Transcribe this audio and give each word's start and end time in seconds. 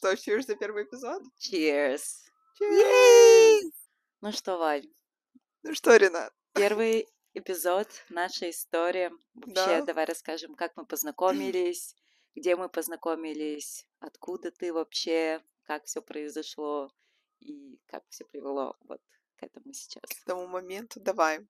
что, 0.00 0.12
cheers 0.14 0.46
за 0.46 0.56
первый 0.56 0.84
эпизод? 0.84 1.22
Cheers. 1.38 2.02
Cheers! 2.58 3.70
Ну 4.22 4.32
что, 4.32 4.56
Валь, 4.56 4.86
Ну 5.62 5.74
что, 5.74 5.94
Ренат? 5.96 6.32
первый 6.54 7.06
эпизод 7.34 7.86
нашей 8.08 8.50
истории. 8.50 9.10
Вообще, 9.34 9.52
Да. 9.80 9.82
давай 9.84 10.06
расскажем, 10.06 10.54
как 10.54 10.74
мы 10.76 10.86
познакомились, 10.86 11.94
где 12.34 12.56
мы 12.56 12.70
познакомились, 12.70 13.86
откуда 13.98 14.50
ты 14.50 14.72
вообще, 14.72 15.42
как 15.64 15.84
все 15.84 16.00
произошло 16.00 16.90
и 17.40 17.78
как 17.86 18.02
все 18.08 18.24
привело 18.24 18.76
вот 18.88 19.02
к 19.36 19.42
этому 19.42 19.70
сейчас. 19.74 20.04
К 20.22 20.24
тому 20.24 20.46
моменту 20.46 20.98
давай. 21.00 21.46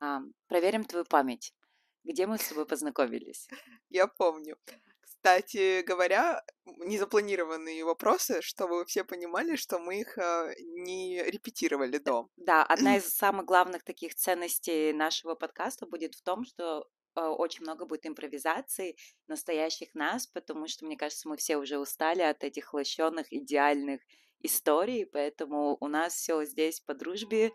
А, 0.00 0.22
проверим 0.48 0.84
твою 0.84 1.04
память. 1.04 1.54
Где 2.02 2.26
мы 2.26 2.36
с 2.38 2.48
тобой 2.48 2.66
познакомились? 2.66 3.48
Я 3.90 4.08
помню. 4.08 4.56
Кстати 5.02 5.82
говоря, 5.82 6.42
незапланированные 6.64 7.84
вопросы, 7.84 8.40
чтобы 8.40 8.76
вы 8.76 8.84
все 8.86 9.04
понимали, 9.04 9.56
что 9.56 9.78
мы 9.78 10.00
их 10.00 10.16
а, 10.16 10.50
не 10.58 11.22
репетировали 11.22 11.98
до. 11.98 12.28
Да, 12.36 12.64
одна 12.64 12.96
из 12.98 13.08
самых 13.14 13.44
главных 13.44 13.84
таких 13.84 14.14
ценностей 14.14 14.92
нашего 14.92 15.34
подкаста 15.34 15.86
будет 15.86 16.14
в 16.14 16.22
том, 16.22 16.44
что 16.44 16.88
э, 17.16 17.20
очень 17.20 17.62
много 17.62 17.84
будет 17.84 18.06
импровизаций 18.06 18.96
настоящих 19.26 19.94
нас, 19.94 20.26
потому 20.26 20.68
что, 20.68 20.86
мне 20.86 20.96
кажется, 20.96 21.28
мы 21.28 21.36
все 21.36 21.56
уже 21.56 21.78
устали 21.78 22.22
от 22.22 22.44
этих 22.44 22.72
лощенных 22.72 23.32
идеальных 23.32 24.00
историй, 24.40 25.06
поэтому 25.06 25.76
у 25.80 25.88
нас 25.88 26.14
все 26.14 26.44
здесь 26.44 26.80
по 26.80 26.94
дружбе, 26.94 27.52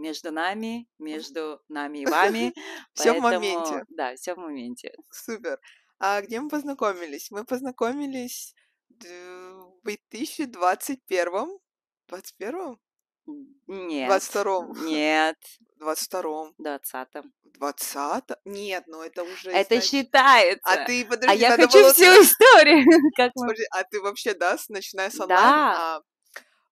между 0.00 0.32
нами, 0.32 0.88
между 0.98 1.60
нами 1.68 1.98
и 1.98 2.06
вами. 2.06 2.52
Всё 2.94 3.14
в 3.14 3.20
моменте. 3.20 3.84
Да, 3.88 4.14
все 4.16 4.34
в 4.34 4.38
моменте. 4.38 4.94
Супер. 5.10 5.60
А 6.00 6.22
где 6.22 6.40
мы 6.40 6.48
познакомились? 6.48 7.30
Мы 7.30 7.44
познакомились 7.44 8.54
в 8.88 9.84
2021 9.84 11.58
21 12.08 12.78
Нет. 13.66 14.08
22 14.08 14.68
Нет, 14.84 15.36
22 15.76 16.52
двадцатом. 16.56 17.32
20 17.44 18.24
Нет, 18.46 18.84
ну 18.86 19.02
это 19.02 19.22
уже... 19.24 19.50
Это 19.50 19.74
значит- 19.74 19.90
считается. 19.90 20.60
А 20.64 20.84
ты, 20.86 21.04
подожди, 21.04 21.28
А 21.28 21.34
я 21.34 21.54
хочу 21.54 21.78
было 21.78 21.92
всю 21.92 22.04
историю. 22.04 22.84
Как 23.16 23.32
мы 23.34 23.48
Подожди, 23.48 23.64
а 23.70 23.84
ты 23.84 24.00
вообще, 24.00 24.32
да, 24.32 24.56
начиная 24.70 25.10
с 25.10 25.20
онлайн? 25.20 25.42
Да. 25.42 25.96
А, 25.96 26.02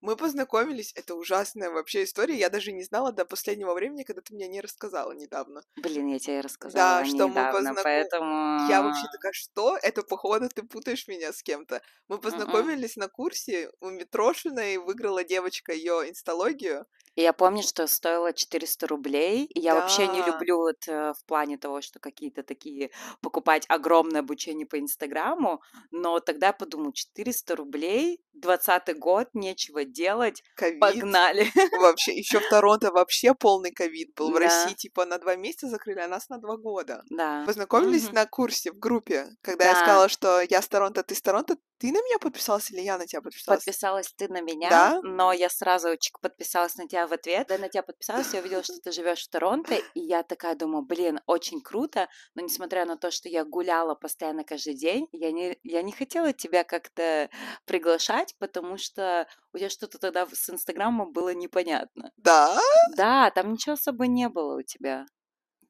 мы 0.00 0.16
познакомились, 0.16 0.92
это 0.94 1.14
ужасная 1.14 1.70
вообще 1.70 2.04
история, 2.04 2.36
я 2.36 2.50
даже 2.50 2.72
не 2.72 2.82
знала 2.84 3.12
до 3.12 3.24
последнего 3.24 3.74
времени, 3.74 4.04
когда 4.04 4.22
ты 4.22 4.34
мне 4.34 4.48
не 4.48 4.60
рассказала 4.60 5.12
недавно. 5.12 5.62
Блин, 5.76 6.06
я 6.08 6.18
тебе 6.18 6.40
рассказала 6.40 7.04
что 7.04 7.28
мы 7.28 7.30
недавно, 7.30 7.58
познаком- 7.58 7.84
поэтому... 7.84 8.68
Я 8.68 8.82
вообще 8.82 9.06
такая, 9.12 9.32
что? 9.32 9.76
Это, 9.82 10.02
походу, 10.02 10.48
ты 10.48 10.62
путаешь 10.62 11.08
меня 11.08 11.32
с 11.32 11.42
кем-то. 11.42 11.82
Мы 12.08 12.18
познакомились 12.18 12.96
на 12.96 13.08
курсе 13.08 13.70
у 13.80 13.90
Митрошиной, 13.90 14.76
выиграла 14.78 15.24
девочка 15.24 15.72
ее 15.72 16.08
инсталогию. 16.08 16.86
И 17.18 17.22
Я 17.22 17.32
помню, 17.32 17.64
что 17.64 17.88
стоило 17.88 18.32
400 18.32 18.86
рублей, 18.86 19.46
и 19.46 19.58
я 19.58 19.74
вообще 19.74 20.06
не 20.06 20.20
Да. 20.20 20.26
люблю 20.30 20.58
вот 20.58 20.76
э, 20.86 21.12
в 21.14 21.26
плане 21.26 21.58
того, 21.58 21.80
что 21.80 21.98
какие-то 21.98 22.44
такие 22.44 22.90
покупать 23.20 23.64
огромное 23.68 24.20
обучение 24.20 24.66
по 24.66 24.78
Инстаграму, 24.78 25.60
но 25.90 26.20
тогда 26.20 26.46
я 26.48 26.52
подумала, 26.52 26.92
400 26.94 27.56
рублей, 27.56 28.20
20 28.34 28.94
год, 28.94 29.26
нечего 29.34 29.84
делать, 29.84 30.44
Ковид. 30.54 30.80
погнали. 30.80 31.50
Вообще, 31.82 32.12
еще 32.16 32.38
в 32.38 32.46
Торонто 32.46 32.92
вообще 32.92 33.34
полный 33.34 33.72
ковид 33.72 34.14
был. 34.16 34.30
В 34.30 34.34
Да. 34.34 34.44
России 34.44 34.74
типа 34.74 35.04
на 35.04 35.18
два 35.18 35.34
месяца 35.36 35.68
закрыли, 35.68 35.98
а 36.00 36.08
нас 36.08 36.28
на 36.28 36.38
два 36.38 36.56
года. 36.56 37.02
Да. 37.10 37.44
Познакомились 37.46 38.04
Мгм. 38.04 38.14
на 38.14 38.26
курсе 38.26 38.70
в 38.70 38.78
группе, 38.78 39.26
когда 39.42 39.64
я 39.64 39.74
Да. 39.74 39.80
сказала, 39.82 40.08
что 40.08 40.40
я 40.40 40.62
с 40.62 40.68
Торонто, 40.68 41.02
ты 41.02 41.14
с 41.16 41.20
Торонто. 41.22 41.56
Ты 41.78 41.88
на 41.92 41.98
меня 42.02 42.18
подписался 42.18 42.74
или 42.74 42.82
я 42.82 42.96
на 42.98 43.06
тебя 43.06 43.22
подписалась? 43.22 43.64
Подписалась 43.64 44.12
ты 44.16 44.28
на 44.28 44.40
меня, 44.40 44.70
Да? 44.70 45.00
но 45.02 45.32
я 45.32 45.48
сразу 45.48 45.96
чик, 45.96 46.20
подписалась 46.20 46.76
на 46.76 46.88
тебя 46.88 47.06
в 47.08 47.12
ответ. 47.12 47.48
Когда 47.48 47.62
на 47.62 47.68
тебя 47.68 47.82
подписалась, 47.82 48.32
я 48.32 48.40
увидела, 48.40 48.62
что 48.62 48.78
ты 48.82 48.92
живешь 48.92 49.24
в 49.24 49.30
Торонто, 49.30 49.74
и 49.74 50.00
я 50.00 50.22
такая 50.22 50.54
думаю, 50.54 50.84
блин, 50.84 51.20
очень 51.26 51.60
круто, 51.60 52.08
но 52.34 52.42
несмотря 52.42 52.84
на 52.84 52.96
то, 52.96 53.10
что 53.10 53.28
я 53.28 53.44
гуляла 53.44 53.94
постоянно 53.94 54.44
каждый 54.44 54.74
день, 54.74 55.08
я 55.12 55.32
не, 55.32 55.58
я 55.62 55.82
не 55.82 55.92
хотела 55.92 56.32
тебя 56.32 56.64
как-то 56.64 57.28
приглашать, 57.64 58.34
потому 58.38 58.78
что 58.78 59.26
у 59.52 59.58
тебя 59.58 59.70
что-то 59.70 59.98
тогда 59.98 60.26
с 60.32 60.50
Инстаграмом 60.50 61.12
было 61.12 61.34
непонятно. 61.34 62.12
Да? 62.16 62.58
Да, 62.96 63.30
там 63.30 63.52
ничего 63.52 63.74
особо 63.74 64.06
не 64.06 64.28
было 64.28 64.58
у 64.58 64.62
тебя. 64.62 65.06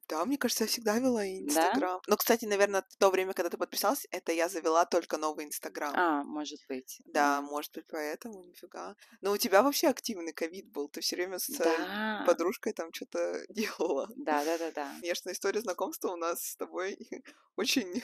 Да, 0.09 0.25
мне 0.25 0.37
кажется, 0.37 0.63
я 0.63 0.67
всегда 0.67 0.97
вела 0.97 1.25
Инстаграм. 1.27 2.01
Но, 2.07 2.17
кстати, 2.17 2.45
наверное, 2.45 2.83
в 2.89 2.95
то 2.97 3.11
время, 3.11 3.33
когда 3.33 3.49
ты 3.51 3.57
подписался, 3.57 4.07
это 4.11 4.31
я 4.31 4.49
завела 4.49 4.85
только 4.85 5.17
новый 5.17 5.45
Инстаграм. 5.45 5.93
А, 5.95 6.23
может 6.23 6.59
быть. 6.67 6.99
Да, 7.05 7.41
может 7.41 7.71
быть, 7.73 7.85
поэтому, 7.87 8.43
нифига. 8.43 8.95
Но 9.21 9.31
у 9.31 9.37
тебя 9.37 9.61
вообще 9.61 9.87
активный 9.87 10.33
ковид 10.33 10.67
был. 10.71 10.89
Ты 10.89 11.01
все 11.01 11.15
время 11.15 11.37
с 11.37 11.49
э, 11.51 11.63
Да. 11.63 12.23
подружкой 12.25 12.73
там 12.73 12.91
что-то 12.91 13.45
делала. 13.49 14.07
Да, 14.15 14.43
да, 14.43 14.57
да, 14.57 14.71
да. 14.71 14.91
Конечно, 14.99 15.31
история 15.31 15.61
знакомства 15.61 16.09
у 16.11 16.17
нас 16.17 16.43
с 16.43 16.55
тобой 16.55 16.97
очень 17.55 18.03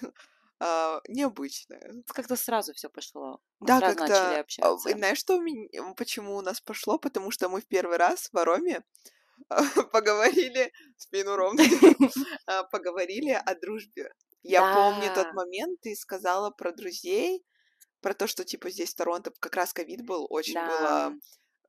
а, 0.59 1.01
необычная. 1.07 2.03
Как-то 2.07 2.35
сразу 2.35 2.73
все 2.73 2.89
пошло. 2.89 3.41
Мы 3.59 3.67
Да, 3.67 3.79
сразу 3.79 3.97
как-то... 3.97 4.13
начали 4.13 4.37
а, 4.37 4.39
общаться. 4.41 4.89
и 4.89 4.93
Знаешь, 4.93 5.17
что 5.17 5.37
у 5.37 5.41
меня- 5.41 5.93
почему 5.95 6.35
у 6.37 6.41
нас 6.41 6.61
пошло? 6.61 6.97
Потому 6.99 7.31
что 7.31 7.49
мы 7.49 7.61
в 7.61 7.65
первый 7.67 7.97
раз 7.97 8.29
в 8.31 8.37
Ароме 8.37 8.83
поговорили, 9.91 10.71
спину 10.97 11.35
ровно, 11.35 11.61
а, 12.47 12.63
поговорили 12.63 13.31
о 13.31 13.55
дружбе. 13.55 14.11
Я 14.43 14.75
помню 14.75 15.13
тот 15.13 15.33
момент, 15.33 15.81
ты 15.81 15.95
сказала 15.95 16.51
про 16.51 16.71
друзей, 16.71 17.43
про 18.01 18.13
то, 18.13 18.27
что, 18.27 18.43
типа, 18.45 18.69
здесь 18.69 18.93
в 18.93 18.95
Торонто 18.95 19.31
как 19.39 19.55
раз 19.55 19.73
ковид 19.73 20.05
был, 20.05 20.27
очень 20.29 20.53
Да, 20.53 20.67
было... 20.67 21.19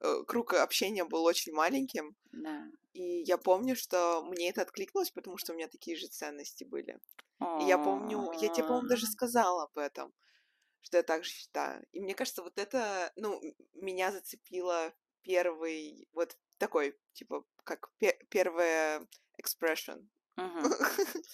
э, 0.00 0.25
Круг 0.27 0.53
общения 0.54 1.04
был 1.04 1.25
очень 1.25 1.54
маленьким, 1.54 2.15
да. 2.32 2.66
и 2.93 3.22
я 3.22 3.38
помню, 3.38 3.75
что 3.77 4.22
мне 4.25 4.50
это 4.50 4.60
откликнулось, 4.62 5.10
потому 5.10 5.38
что 5.38 5.53
у 5.53 5.56
меня 5.56 5.69
такие 5.69 5.97
же 5.97 6.09
ценности 6.09 6.65
были. 6.65 6.98
И 7.60 7.65
я 7.65 7.78
помню, 7.78 8.31
я 8.41 8.48
тебе, 8.48 8.65
по-моему, 8.65 8.88
даже 8.88 9.06
сказала 9.06 9.65
об 9.65 9.78
этом, 9.78 10.12
что 10.83 10.98
я 10.98 11.03
так 11.03 11.25
же 11.25 11.31
считаю. 11.31 11.84
И 11.93 12.00
мне 12.00 12.15
кажется, 12.15 12.43
вот 12.43 12.59
это, 12.59 13.12
ну, 13.16 13.41
меня 13.75 14.12
зацепило 14.12 14.93
первый, 15.26 16.09
вот 16.12 16.37
такой, 16.59 16.97
типа, 17.12 17.44
как 17.64 17.91
пе- 17.98 18.19
первое 18.31 19.06
expression, 19.42 20.06
Мгм. 20.37 20.62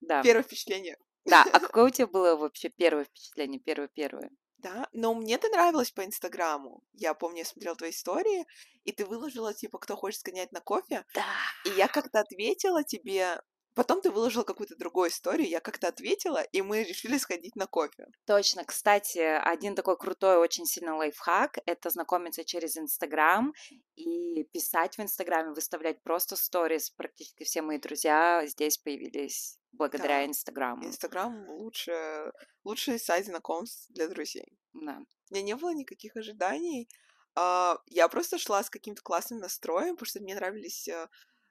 Да. 0.00 0.22
первое 0.22 0.42
впечатление. 0.42 0.96
Да. 1.24 1.44
А 1.52 1.60
какое 1.60 1.84
у 1.86 1.90
тебя 1.90 2.06
было 2.06 2.36
вообще 2.36 2.68
первое 2.70 3.04
впечатление? 3.04 3.60
Первое-первое? 3.60 4.30
Да, 4.58 4.88
но 4.92 5.12
мне 5.14 5.38
ты 5.38 5.48
нравилось 5.48 5.90
по 5.90 6.04
Инстаграму. 6.04 6.84
Я 6.92 7.14
помню, 7.14 7.38
я 7.38 7.44
смотрела 7.44 7.74
твои 7.76 7.90
истории, 7.90 8.46
и 8.84 8.92
ты 8.92 9.04
выложила, 9.04 9.52
типа, 9.52 9.78
кто 9.78 9.96
хочет 9.96 10.20
сгонять 10.20 10.52
на 10.52 10.60
кофе. 10.60 11.04
Да. 11.14 11.24
И 11.66 11.70
я 11.70 11.88
как-то 11.88 12.20
ответила 12.20 12.84
тебе, 12.84 13.40
потом 13.74 14.00
ты 14.00 14.10
выложила 14.10 14.44
какую-то 14.44 14.76
другую 14.76 15.10
историю, 15.10 15.48
я 15.48 15.60
как-то 15.60 15.88
ответила, 15.88 16.42
и 16.42 16.62
мы 16.62 16.82
решили 16.84 17.18
сходить 17.18 17.56
на 17.56 17.66
кофе. 17.66 18.06
Точно. 18.26 18.64
Кстати, 18.64 19.18
один 19.18 19.74
такой 19.74 19.96
крутой 19.96 20.36
очень 20.36 20.66
сильный 20.66 20.92
лайфхак— 20.92 21.58
это 21.66 21.90
знакомиться 21.90 22.44
через 22.44 22.76
Инстаграм 22.76 23.52
и 23.96 24.44
писать 24.52 24.96
в 24.98 25.00
Инстаграме, 25.02 25.52
выставлять 25.52 26.02
просто 26.02 26.36
сторис. 26.36 26.90
Практически 26.90 27.44
все 27.44 27.62
мои 27.62 27.78
друзья 27.78 28.44
здесь 28.46 28.78
появились 28.78 29.58
благодаря 29.72 30.18
Да. 30.20 30.26
Инстаграму. 30.26 30.84
Инстаграм 30.86 31.48
лучше, 31.48 32.32
лучший 32.64 32.98
сайт 32.98 33.26
знакомств 33.26 33.86
для 33.90 34.08
друзей. 34.08 34.58
Да. 34.74 35.00
У 35.30 35.34
меня 35.34 35.42
не 35.42 35.56
было 35.56 35.72
никаких 35.74 36.16
ожиданий. 36.16 36.88
а, 37.34 37.78
Я 37.86 38.08
просто 38.08 38.36
шла 38.38 38.62
с 38.62 38.68
каким-то 38.70 39.00
классным 39.02 39.40
настроем, 39.40 39.96
потому 39.96 40.06
что 40.06 40.20
мне 40.20 40.34
нравились, 40.34 40.88
э, 40.88 41.08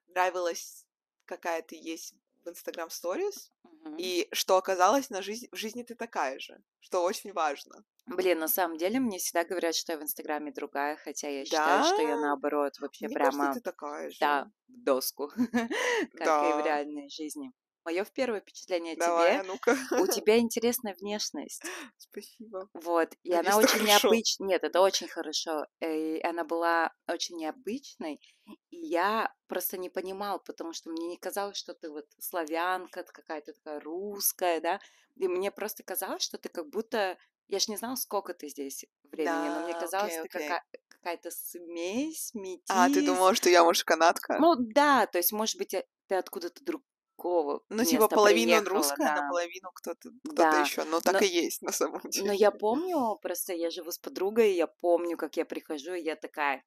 нравилась 0.10 0.86
какая 1.26 1.62
ты 1.62 1.76
есть 1.76 2.16
в 2.44 2.50
Инстаграм 2.50 2.90
Stories, 2.90 3.52
Мгм. 3.64 3.98
и 3.98 4.28
что 4.32 4.58
оказалось 4.58 5.10
на 5.10 5.22
жизнь, 5.22 5.48
в 5.52 5.56
жизни 5.56 5.84
ты 5.84 5.96
такая 5.96 6.40
же, 6.40 6.64
что 6.80 7.04
очень 7.04 7.34
важно. 7.34 7.86
Блин, 8.06 8.38
на 8.40 8.48
самом 8.48 8.78
деле 8.78 9.00
мне 9.00 9.18
всегда 9.18 9.44
говорят, 9.44 9.74
что 9.76 9.94
я 9.94 9.98
в 9.98 10.04
Инстаграме 10.04 10.52
другая, 10.52 10.98
хотя 10.98 11.30
я 11.30 11.46
считаю, 11.46 11.82
что 11.82 12.04
я 12.04 12.16
Да? 12.16 12.18
наоборот 12.18 12.78
вообще 12.80 13.10
Мне 13.10 13.16
прямо 13.16 13.48
кажется, 13.50 13.50
ты 13.50 13.62
такая 13.62 14.10
же. 14.12 14.22
Да, 14.22 14.52
в 14.68 14.84
доску, 14.84 15.32
как 16.16 16.42
и 16.42 16.54
в 16.54 16.60
Да. 16.60 16.62
реальной 16.62 17.10
жизни. 17.10 17.54
Мое 17.84 18.06
первое 18.14 18.42
впечатление 18.42 18.94
о 18.94 18.98
Давай, 19.00 19.40
тебе. 19.40 19.44
ну-ка. 19.44 19.78
У 20.00 20.08
тебя 20.26 20.38
интересная 20.38 20.96
внешность. 21.00 21.64
Спасибо. 21.98 22.70
Вот, 22.74 23.14
и 23.24 23.30
Надеюсь, 23.32 23.48
она 23.48 23.58
очень 23.58 23.84
необычная. 23.86 24.48
Нет, 24.48 24.64
это 24.64 24.82
очень 24.82 25.08
хорошо. 25.08 25.66
э, 25.80 26.18
И 26.18 26.22
она 26.22 26.44
была 26.44 26.94
очень 27.08 27.38
необычной. 27.38 28.20
И 28.70 28.78
я 28.78 29.34
просто 29.48 29.78
не 29.78 29.90
понимала, 29.90 30.38
потому 30.40 30.74
что 30.74 30.90
мне 30.92 31.08
не 31.08 31.18
казалось, 31.18 31.58
что 31.58 31.74
ты 31.74 31.90
вот 31.90 32.06
славянка, 32.20 33.04
ты 33.04 33.12
какая-то 33.12 33.54
такая 33.54 33.80
русская, 33.80 34.60
да. 34.62 34.80
И 35.16 35.28
мне 35.28 35.52
просто 35.52 35.84
казалось, 35.84 36.24
что 36.24 36.38
ты 36.38 36.50
как 36.50 36.70
будто... 36.70 37.18
Я 37.48 37.60
ж 37.60 37.68
не 37.68 37.78
знала, 37.78 37.96
сколько 37.96 38.34
ты 38.34 38.48
здесь 38.48 38.86
времени, 39.12 39.50
но 39.50 39.64
мне 39.64 39.74
Да, 39.74 39.80
казалось, 39.80 40.14
окей, 40.18 40.30
ты 40.30 40.38
окей. 40.38 40.48
какая- 40.48 40.64
какая-то 40.88 41.32
смесь, 41.32 42.32
метис. 42.34 42.64
А, 42.70 42.88
ты 42.90 43.04
думала, 43.06 43.34
что 43.36 43.50
я, 43.50 43.64
может, 43.64 43.84
канадка? 43.84 44.38
Ну 44.40 44.56
да, 44.56 45.08
то 45.08 45.18
есть, 45.18 45.32
может 45.34 45.58
быть, 45.58 45.74
э, 45.74 45.84
ты 46.08 46.16
откуда-то 46.16 46.64
друг, 46.64 46.84
другого 47.22 47.62
Ну, 47.70 47.84
типа 47.86 48.04
места 48.04 48.16
половину 48.16 48.52
приехала, 48.52 48.70
русская, 48.78 49.06
да. 49.06 49.22
наполовину 49.22 49.72
кто-то 49.74 50.10
кто-то 50.30 50.34
Да, 50.36 50.60
еще. 50.62 50.84
Но 50.86 51.00
так 51.02 51.14
но, 51.14 51.20
и 51.22 51.28
есть 51.28 51.62
на 51.62 51.72
самом 51.72 52.02
но 52.04 52.10
деле. 52.10 52.36
я 52.36 52.52
помню, 52.52 53.18
просто 53.22 53.54
я 53.54 53.70
живу 53.70 53.92
с 53.92 53.98
подругой, 53.98 54.54
я 54.54 54.68
помню, 54.68 55.18
как 55.18 55.38
я 55.38 55.46
прихожу, 55.46 55.94
и 55.94 56.02
я 56.02 56.16
такая, 56.16 56.64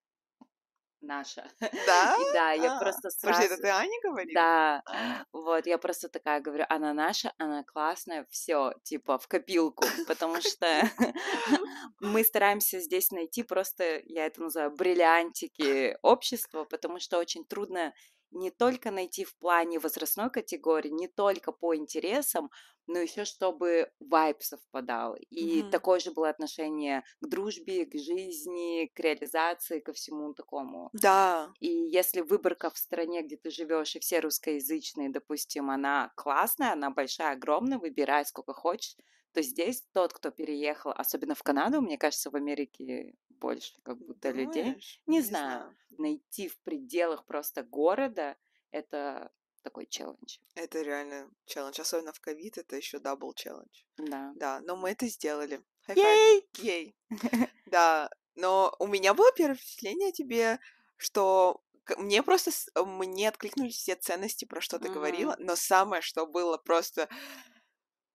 наша. 1.00 1.50
Да? 1.86 2.16
И 2.20 2.32
да, 2.32 2.52
я 2.52 2.72
А, 2.76 2.78
просто 2.78 3.10
подожди, 3.20 3.44
это 3.44 3.56
сразу, 3.56 3.62
ты 3.62 3.68
Ане 3.68 4.00
говорила? 4.02 4.32
да, 4.34 4.82
А, 4.86 5.24
вот, 5.32 5.66
я 5.66 5.76
просто 5.78 6.08
такая 6.08 6.40
говорю, 6.40 6.64
она 6.68 6.94
наша, 6.94 7.32
она 7.38 7.62
классная, 7.62 8.26
все, 8.30 8.72
типа, 8.84 9.18
в 9.18 9.28
копилку, 9.28 9.84
потому 10.06 10.40
что 10.40 10.66
мы 12.00 12.24
стараемся 12.24 12.80
здесь 12.80 13.10
найти 13.10 13.42
просто, 13.42 14.00
я 14.04 14.26
это 14.26 14.42
называю, 14.42 14.70
бриллиантики 14.74 15.98
общества, 16.02 16.64
потому 16.64 17.00
что 17.00 17.18
очень 17.18 17.44
трудно 17.44 17.92
не 18.34 18.50
только 18.50 18.90
найти 18.90 19.25
в 19.25 19.36
плане 19.38 19.78
возрастной 19.78 20.31
категории, 20.31 20.90
не 20.90 21.08
только 21.08 21.52
по 21.52 21.75
интересам, 21.76 22.50
но 22.86 22.98
еще 22.98 23.25
чтобы 23.25 23.90
вайб 24.00 24.42
совпадал. 24.42 25.16
И 25.31 25.62
мгм. 25.62 25.70
такое 25.70 26.00
же 26.00 26.12
было 26.12 26.28
отношение 26.28 27.04
к 27.20 27.26
дружбе, 27.28 27.86
к 27.86 27.94
жизни, 27.98 28.90
к 28.94 29.00
реализации, 29.00 29.81
ко 29.81 29.92
всему 29.92 30.34
такому. 30.34 30.92
Да. 30.92 31.54
И 31.60 31.69
если 31.69 32.20
выборка 32.20 32.70
в 32.70 32.78
стране, 32.78 33.22
где 33.22 33.36
ты 33.36 33.50
живешь, 33.50 33.96
и 33.96 34.00
все 34.00 34.20
русскоязычные, 34.20 35.10
допустим, 35.10 35.70
она 35.70 36.12
классная, 36.16 36.72
она 36.72 36.90
большая, 36.90 37.32
огромная, 37.32 37.78
выбирай 37.78 38.25
сколько 38.26 38.52
хочешь, 38.52 38.96
то 39.32 39.42
здесь 39.42 39.82
тот, 39.92 40.12
кто 40.12 40.31
переехал, 40.31 40.92
особенно 40.94 41.34
в 41.34 41.42
Канаду, 41.42 41.81
мне 41.81 41.98
кажется, 41.98 42.31
в 42.31 42.36
Америке 42.36 43.14
больше 43.44 43.75
как 43.82 43.99
будто 43.99 44.31
людей, 44.31 44.62
Думаешь? 44.64 45.00
не 45.06 45.20
Не 45.20 45.23
знаю, 45.23 45.61
знаю. 45.61 45.76
найти 45.99 46.49
в 46.49 46.58
пределах 46.62 47.26
просто 47.26 47.62
города, 47.62 48.37
это 48.70 49.31
такой 49.62 49.87
челлендж. 49.87 50.38
Это 50.55 50.82
реально 50.82 51.31
челлендж. 51.46 51.81
Особенно 51.81 52.12
в 52.12 52.20
ковид, 52.20 52.58
это 52.58 52.76
еще 52.76 52.99
double 52.98 53.32
challenge. 53.34 53.84
Да. 53.99 54.35
Да, 54.35 54.61
но 54.61 54.76
мы 54.76 54.91
это 54.91 55.06
сделали. 55.06 55.62
Yay! 55.94 56.48
Yay. 56.58 56.96
Да, 57.67 58.11
но 58.35 58.75
у 58.79 58.87
меня 58.87 59.14
было 59.14 59.32
первое 59.37 59.56
впечатление 59.56 60.08
о 60.11 60.12
тебе, 60.12 60.58
что 60.96 61.62
мне 61.99 62.23
просто 62.23 62.50
мне 62.85 63.29
откликнулись 63.29 63.76
все 63.76 63.94
ценности, 63.96 64.44
про 64.44 64.61
что 64.61 64.79
ты 64.79 64.88
говорила, 64.88 65.32
Мгм. 65.32 65.46
но 65.46 65.56
самое, 65.56 66.02
что 66.02 66.26
было 66.26 66.56
просто 66.58 67.08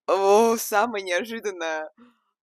о, 0.07 0.57
самое 0.57 1.03
неожиданное, 1.03 1.91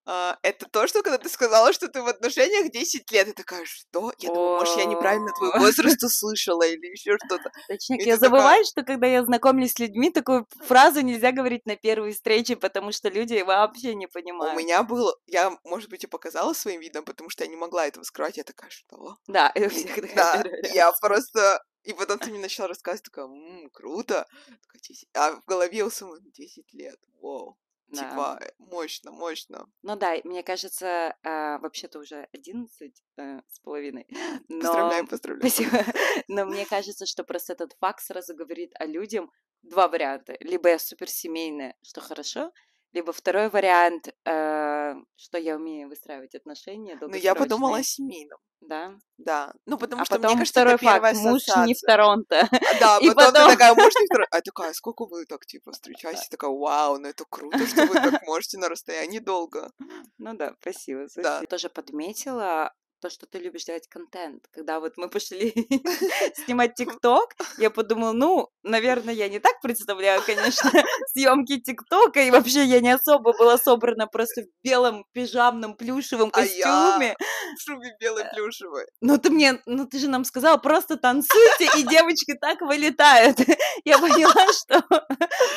а, 0.07 0.37
это 0.41 0.65
то, 0.71 0.87
что 0.87 1.03
когда 1.03 1.17
ты 1.17 1.27
сказала, 1.27 1.73
что 1.73 1.89
ты 1.89 2.01
в 2.01 2.07
отношениях 2.07 2.71
10 2.71 3.11
лет, 3.11 3.27
я 3.27 3.33
такая, 3.33 3.65
что? 3.65 4.13
Я 4.19 4.29
думаю, 4.29 4.59
может, 4.59 4.77
я 4.77 4.85
неправильно 4.85 5.31
твой 5.33 5.59
возраст 5.59 6.01
услышала 6.01 6.63
или 6.63 6.87
еще 6.87 7.17
что-то. 7.25 7.51
Точнее, 7.67 8.01
И 8.01 8.05
я 8.05 8.17
забываю, 8.17 8.63
что 8.65 8.83
когда 8.83 9.05
я 9.07 9.23
знакомлюсь 9.23 9.73
с 9.73 9.79
людьми, 9.79 10.09
такую 10.09 10.47
фразу 10.65 11.01
нельзя 11.01 11.31
говорить 11.33 11.65
на 11.65 11.75
первой 11.75 12.13
встрече, 12.13 12.55
потому 12.55 12.91
что 12.93 13.09
люди 13.09 13.41
вообще 13.41 13.95
не 13.95 14.05
у 14.07 14.09
понимают. 14.09 14.57
меня 14.57 14.83
было, 14.83 15.13
я, 15.25 15.51
может 15.65 15.89
быть, 15.89 16.05
и 16.05 16.07
показала 16.07 16.53
своим 16.53 16.79
видом, 16.79 17.03
потому 17.03 17.29
что 17.29 17.43
я 17.43 17.49
не 17.49 17.57
могла 17.57 17.85
этого 17.85 18.03
скрывать, 18.03 18.37
я 18.37 18.43
такая, 18.43 18.69
что? 18.69 19.17
Да, 19.27 19.49
и 19.49 19.65
у 19.65 19.69
всех 19.69 20.15
Да, 20.15 20.43
я 20.73 20.91
просто... 21.01 21.61
И 21.83 21.93
потом 21.93 22.19
ты 22.19 22.29
мне 22.31 22.39
начала 22.39 22.67
рассказывать, 22.67 23.03
такая, 23.03 23.25
«М, 23.25 23.69
круто. 23.71 24.25
Такая, 24.45 24.81
«10». 24.81 25.07
А 25.13 25.31
в 25.35 25.45
голове 25.45 25.83
у 25.85 25.89
самой 25.89 26.19
10 26.21 26.73
лет, 26.73 26.99
вау. 27.21 27.57
Да. 27.87 28.09
Типа, 28.09 28.39
э, 28.41 28.49
мощно, 28.59 29.11
мощно. 29.11 29.65
Ну 29.81 29.95
да, 29.95 30.17
мне 30.23 30.43
кажется, 30.43 31.15
а, 31.23 31.57
вообще-то 31.59 31.99
уже 31.99 32.27
11 32.33 33.03
э, 33.17 33.41
с 33.47 33.59
половиной, 33.59 34.05
но... 34.49 34.91
поздравляю. 35.09 35.49
Спасибо. 35.49 35.85
Но 36.27 36.45
мне 36.45 36.65
кажется, 36.65 37.05
что 37.05 37.23
просто 37.23 37.53
этот 37.53 37.73
факт 37.79 38.01
сразу 38.01 38.35
говорит 38.35 38.71
о 38.75 38.85
людям 38.85 39.31
два 39.61 39.87
варианта. 39.87 40.35
Либо 40.41 40.69
я 40.69 40.79
суперсемейная, 40.79 41.75
что 41.81 42.01
хорошо, 42.01 42.51
либо 42.93 43.11
второй 43.13 43.49
вариант, 43.49 44.09
э, 44.25 44.93
что 45.15 45.37
я 45.37 45.55
умею 45.55 45.89
выстраивать 45.89 46.35
отношения 46.35 46.97
Ну, 47.01 47.13
я 47.15 47.35
подумала 47.35 47.77
о 47.77 47.83
семейном, 47.83 48.39
Да. 48.61 48.95
да. 49.17 49.53
Ну, 49.65 49.77
потому 49.77 50.01
А 50.01 50.05
что, 50.05 50.15
мне 50.15 50.23
потом 50.23 50.37
кажется, 50.39 50.59
это 50.61 50.77
второй 50.77 50.77
факт. 50.77 50.95
первая 50.95 51.13
Муж 51.31 51.43
не 51.67 51.73
в. 51.73 51.79
Торонто. 51.85 52.39
А, 52.39 52.47
Да, 52.81 52.97
И 52.99 53.07
потом 53.09 53.25
ты 53.33 53.33
потом... 53.33 53.51
такая, 53.51 53.75
муж 53.75 53.93
не 53.99 54.05
второй. 54.05 54.27
А 54.31 54.35
я 54.37 54.41
такая, 54.41 54.73
сколько 54.73 55.05
вы 55.05 55.25
так, 55.25 55.45
типа, 55.45 55.71
встречаетесь? 55.73 56.23
Я 56.23 56.29
такая, 56.31 56.51
вау, 56.51 56.97
ну 56.99 57.07
это 57.07 57.23
круто, 57.29 57.65
что 57.67 57.85
вы 57.85 57.93
так 57.95 58.23
можете 58.25 58.57
на 58.57 58.69
расстоянии 58.69 59.19
долго. 59.19 59.69
Ну 60.17 60.33
да, 60.35 60.55
спасибо, 60.61 61.01
Да. 61.01 61.09
спасибо. 61.09 61.47
Тоже 61.47 61.69
подметила 61.69 62.73
то, 62.99 63.09
что 63.09 63.25
ты 63.25 63.39
любишь 63.39 63.65
делать 63.65 63.87
контент. 63.87 64.43
Когда 64.51 64.79
вот 64.79 64.93
мы 64.97 65.09
пошли 65.09 65.53
снимать 66.45 66.75
ТикТок, 66.75 67.35
я 67.57 67.69
подумала, 67.69 68.11
ну, 68.11 68.49
наверное, 68.63 69.13
я 69.13 69.29
не 69.29 69.39
так 69.39 69.61
представляю, 69.61 70.21
конечно, 70.25 70.71
съемки 71.13 71.59
ТикТока, 71.59 72.21
и 72.21 72.31
вообще 72.31 72.63
я 72.65 72.79
не 72.79 72.91
особо 72.91 73.33
была 73.37 73.57
собрана 73.57 74.07
просто 74.07 74.43
в 74.43 74.47
белом 74.63 75.05
пижамном 75.13 75.75
плюшевом 75.75 76.29
А 76.33 76.41
костюме. 76.41 77.15
в 77.57 77.61
шубе 77.61 77.95
белой 77.99 78.25
плюшевой. 78.33 78.85
Ну 79.01 79.17
ты 79.17 79.29
мне, 79.29 79.61
ну 79.65 79.85
ты 79.85 79.99
же 79.99 80.09
нам 80.09 80.23
сказала, 80.25 80.57
просто 80.57 80.97
танцуйте, 80.97 81.69
и 81.77 81.83
девочки 81.83 82.33
так 82.39 82.61
вылетают. 82.61 83.39
Я 83.85 83.99
поняла, 83.99 84.47
что 84.53 84.83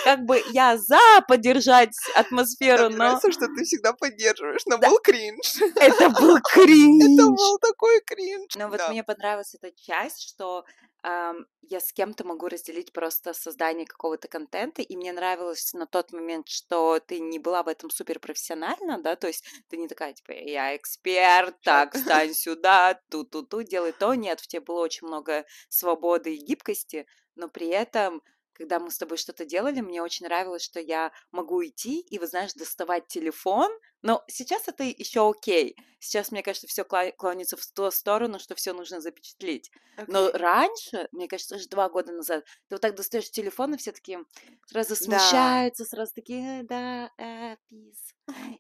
как 0.05 0.21
бы 0.21 0.43
я 0.53 0.77
за 0.77 0.99
поддержать 1.27 1.95
атмосферу, 2.15 2.91
но 2.91 2.97
нравится, 2.97 3.33
что 3.33 3.47
ты 3.47 3.65
всегда 3.65 3.93
поддерживаешь, 3.93 4.63
но 4.67 4.79
был 4.79 4.99
кринж. 4.99 5.61
это 5.77 6.11
был 6.11 6.37
Это 6.37 7.30
кринж. 7.31 7.39
был 7.39 7.59
такой 7.59 8.01
кринж. 8.01 8.59
Но 8.59 8.69
вот 8.69 8.81
Да. 8.81 8.89
мне 8.89 9.05
понравилась 9.05 9.55
эта 9.55 9.73
часть, 9.73 10.23
что 10.29 10.65
ам, 11.03 11.47
я 11.63 11.81
с 11.81 11.93
кем-то 11.93 12.25
могу 12.27 12.49
разделить 12.49 12.93
просто 12.93 13.33
создание 13.33 13.87
какого-то 13.87 14.29
контента, 14.29 14.83
и 14.83 14.97
мне 14.97 15.13
нравилось 15.13 15.73
на 15.73 15.87
тот 15.87 16.13
момент, 16.13 16.49
что 16.49 17.01
ты 17.01 17.21
не 17.21 17.39
была 17.39 17.63
в 17.63 17.69
этом 17.69 17.91
супер 17.91 18.19
профессионально, 18.21 19.01
да, 19.03 19.17
то 19.17 19.27
есть 19.29 19.45
ты 19.69 19.77
не 19.79 19.89
такая, 19.89 20.13
типа, 20.15 20.33
я 20.33 20.77
эксперт, 20.77 21.61
так, 21.63 21.95
встань 21.95 22.35
сюда, 22.35 23.01
ту-ту-ту, 23.11 23.63
делай 23.63 23.93
то. 23.93 24.15
Нет, 24.15 24.41
в 24.41 24.47
тебе 24.47 24.61
было 24.61 24.81
очень 24.83 25.07
много 25.07 25.45
свободы 25.69 26.35
и 26.37 26.45
гибкости, 26.45 27.07
но 27.35 27.49
при 27.49 27.69
этом 27.69 28.23
когда 28.53 28.79
мы 28.79 28.91
с 28.91 28.99
тобой 28.99 29.17
что-то 29.17 29.47
делали, 29.47 29.81
мне 29.81 30.03
очень 30.03 30.27
нравилось, 30.27 30.63
что 30.63 30.81
я 30.81 31.13
могу 31.33 31.65
идти 31.65 32.01
и, 32.01 32.19
вы 32.19 32.27
знаешь, 32.27 32.53
доставать 32.53 33.07
телефон. 33.07 33.71
Но 34.03 34.25
сейчас 34.29 34.69
это 34.69 34.85
еще 34.85 35.29
окей. 35.29 35.77
Сейчас, 35.99 36.31
мне 36.33 36.43
кажется, 36.43 36.67
все 36.67 36.85
клонится 36.85 37.57
в 37.57 37.67
ту 37.67 37.91
сторону, 37.91 38.39
что 38.39 38.55
все 38.55 38.73
нужно 38.73 39.01
запечатлеть. 39.01 39.71
Но 40.07 40.31
Окей. 40.31 40.33
раньше, 40.33 41.09
мне 41.13 41.29
кажется, 41.29 41.57
уже 41.57 41.69
два 41.69 41.89
года 41.91 42.13
назад, 42.13 42.45
ты 42.69 42.75
вот 42.77 42.81
так 42.81 42.95
достаешь 42.95 43.31
телефон, 43.31 43.75
и 43.75 43.77
все 43.77 43.93
такие 43.93 44.25
сразу 44.67 44.97
Да. 45.01 45.65
смущаются, 45.65 45.85
сразу 45.85 46.13
такие, 46.15 46.61
«Э, 46.61 46.63
да, 46.65 47.11
э, 47.19 47.57
пис. 47.69 48.15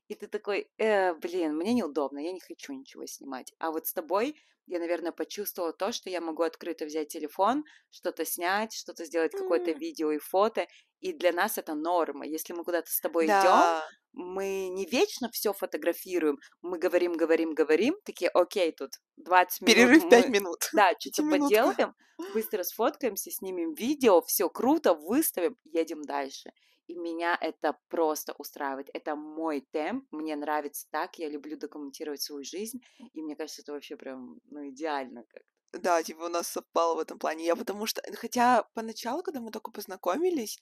И 0.08 0.14
ты 0.14 0.26
такой, 0.26 0.70
«Э, 0.78 1.14
блин, 1.14 1.56
мне 1.56 1.74
неудобно, 1.74 2.18
я 2.18 2.32
не 2.32 2.40
хочу 2.40 2.72
ничего 2.72 3.06
снимать. 3.06 3.52
А 3.58 3.70
вот 3.70 3.86
с 3.86 3.92
тобой 3.92 4.36
я, 4.66 4.78
наверное, 4.78 5.12
почувствовала 5.12 5.72
то, 5.72 5.92
что 5.92 6.10
я 6.10 6.20
могу 6.20 6.42
открыто 6.42 6.84
взять 6.84 7.08
телефон, 7.08 7.64
что-то 7.90 8.24
снять, 8.24 8.72
что-то 8.72 9.04
сделать, 9.04 9.34
какое-то 9.34 9.72
видео 9.72 10.12
и 10.12 10.18
фото. 10.18 10.66
И 11.00 11.12
для 11.12 11.32
нас 11.32 11.58
это 11.58 11.74
норма. 11.74 12.26
Если 12.26 12.52
мы 12.52 12.64
куда-то 12.64 12.90
с 12.90 13.00
тобой 13.00 13.24
идем, 13.26 13.34
Да. 13.42 13.84
мы 14.12 14.68
не 14.68 14.84
вечно 14.86 15.30
все 15.32 15.52
фотографируем, 15.52 16.38
мы 16.62 16.78
говорим, 16.78 17.14
говорим, 17.14 17.54
говорим, 17.54 17.96
такие, 18.04 18.28
окей, 18.30 18.72
тут 18.72 18.90
20 19.16 19.62
минут 19.62 19.74
Перерыв 19.74 20.08
5 20.10 20.24
мы, 20.26 20.30
минут. 20.30 20.58
да, 20.72 20.90
что-то 20.98 21.22
Пятиминутка. 21.22 21.48
поделаем, 21.48 21.94
быстро 22.34 22.62
сфоткаемся, 22.64 23.30
снимем 23.30 23.74
видео, 23.74 24.20
все 24.20 24.48
круто, 24.50 24.94
выставим, 24.94 25.56
едем 25.64 26.02
дальше. 26.02 26.50
И 26.86 26.94
меня 26.98 27.38
это 27.40 27.76
просто 27.88 28.34
устраивает. 28.38 28.90
Это 28.92 29.14
мой 29.14 29.64
темп, 29.70 30.06
мне 30.10 30.34
нравится 30.36 30.86
так, 30.90 31.18
я 31.18 31.28
люблю 31.30 31.56
документировать 31.56 32.20
свою 32.20 32.42
жизнь, 32.44 32.80
и 33.14 33.22
мне 33.22 33.36
кажется, 33.36 33.62
это 33.62 33.72
вообще 33.72 33.96
прям, 33.96 34.38
ну, 34.50 34.68
идеально 34.68 35.22
как. 35.28 35.42
Да, 35.72 36.02
типа 36.02 36.24
у 36.24 36.28
нас 36.28 36.48
совпало 36.48 36.96
в 36.96 36.98
этом 36.98 37.18
плане. 37.20 37.44
Я 37.46 37.54
потому 37.54 37.86
что, 37.86 38.02
хотя 38.16 38.64
поначалу, 38.74 39.22
когда 39.22 39.40
мы 39.40 39.52
только 39.52 39.70
познакомились, 39.70 40.58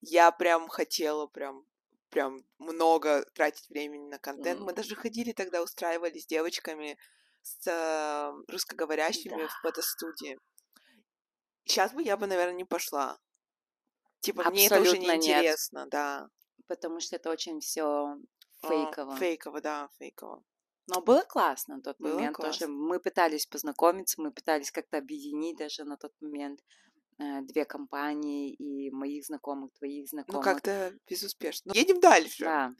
я 0.00 0.30
прям 0.32 0.68
хотела 0.68 1.26
прям 1.26 1.64
прям 2.10 2.44
много 2.58 3.24
тратить 3.34 3.68
времени 3.70 4.08
на 4.08 4.18
контент. 4.18 4.60
Мы 4.60 4.72
М, 4.72 4.74
даже 4.74 4.96
ходили 4.96 5.32
тогда, 5.32 5.62
устраивали 5.62 6.18
с 6.18 6.26
девочками, 6.26 6.98
с 7.42 7.66
э, 7.68 8.32
русскоговорящими 8.52 9.46
Да, 9.46 9.46
в 9.46 9.52
фотостудии. 9.62 10.38
Сейчас 11.64 11.94
бы 11.94 12.02
я 12.02 12.18
бы, 12.18 12.26
наверное, 12.26 12.54
не 12.56 12.64
пошла. 12.66 13.18
Типа 14.20 14.44
мне 14.44 14.66
это 14.66 14.80
уже 14.80 14.98
не 14.98 15.10
абсолютно 15.10 15.16
нет, 15.16 15.46
интересно, 15.46 15.86
да. 15.86 16.30
потому 16.66 17.00
что 17.00 17.16
это 17.16 17.30
очень 17.30 17.60
все 17.60 18.16
А, 18.62 18.66
фейково. 18.66 19.18
фейково, 19.18 19.60
да, 19.60 19.88
фейково. 19.98 20.42
Но 20.86 21.00
было 21.00 21.22
классно 21.22 21.76
на 21.76 21.82
тот 21.82 21.98
Было 22.00 22.02
момент 22.02 22.38
тоже. 22.38 22.66
классно. 22.66 22.68
Мы 22.68 23.00
пытались 23.00 23.46
познакомиться, 23.46 24.20
мы 24.20 24.30
пытались 24.30 24.70
как-то 24.70 24.98
объединить 24.98 25.56
даже 25.56 25.84
на 25.84 25.96
тот 25.96 26.12
момент 26.20 26.60
две 27.42 27.64
компании 27.64 28.52
и 28.52 28.90
моих 28.90 29.24
знакомых, 29.26 29.72
твоих 29.78 30.02
Ну, 30.02 30.06
знакомых. 30.08 30.44
как-то 30.44 30.92
безуспешно. 31.08 31.72
Едем 31.74 32.00
дальше. 32.00 32.44
Да. 32.44 32.72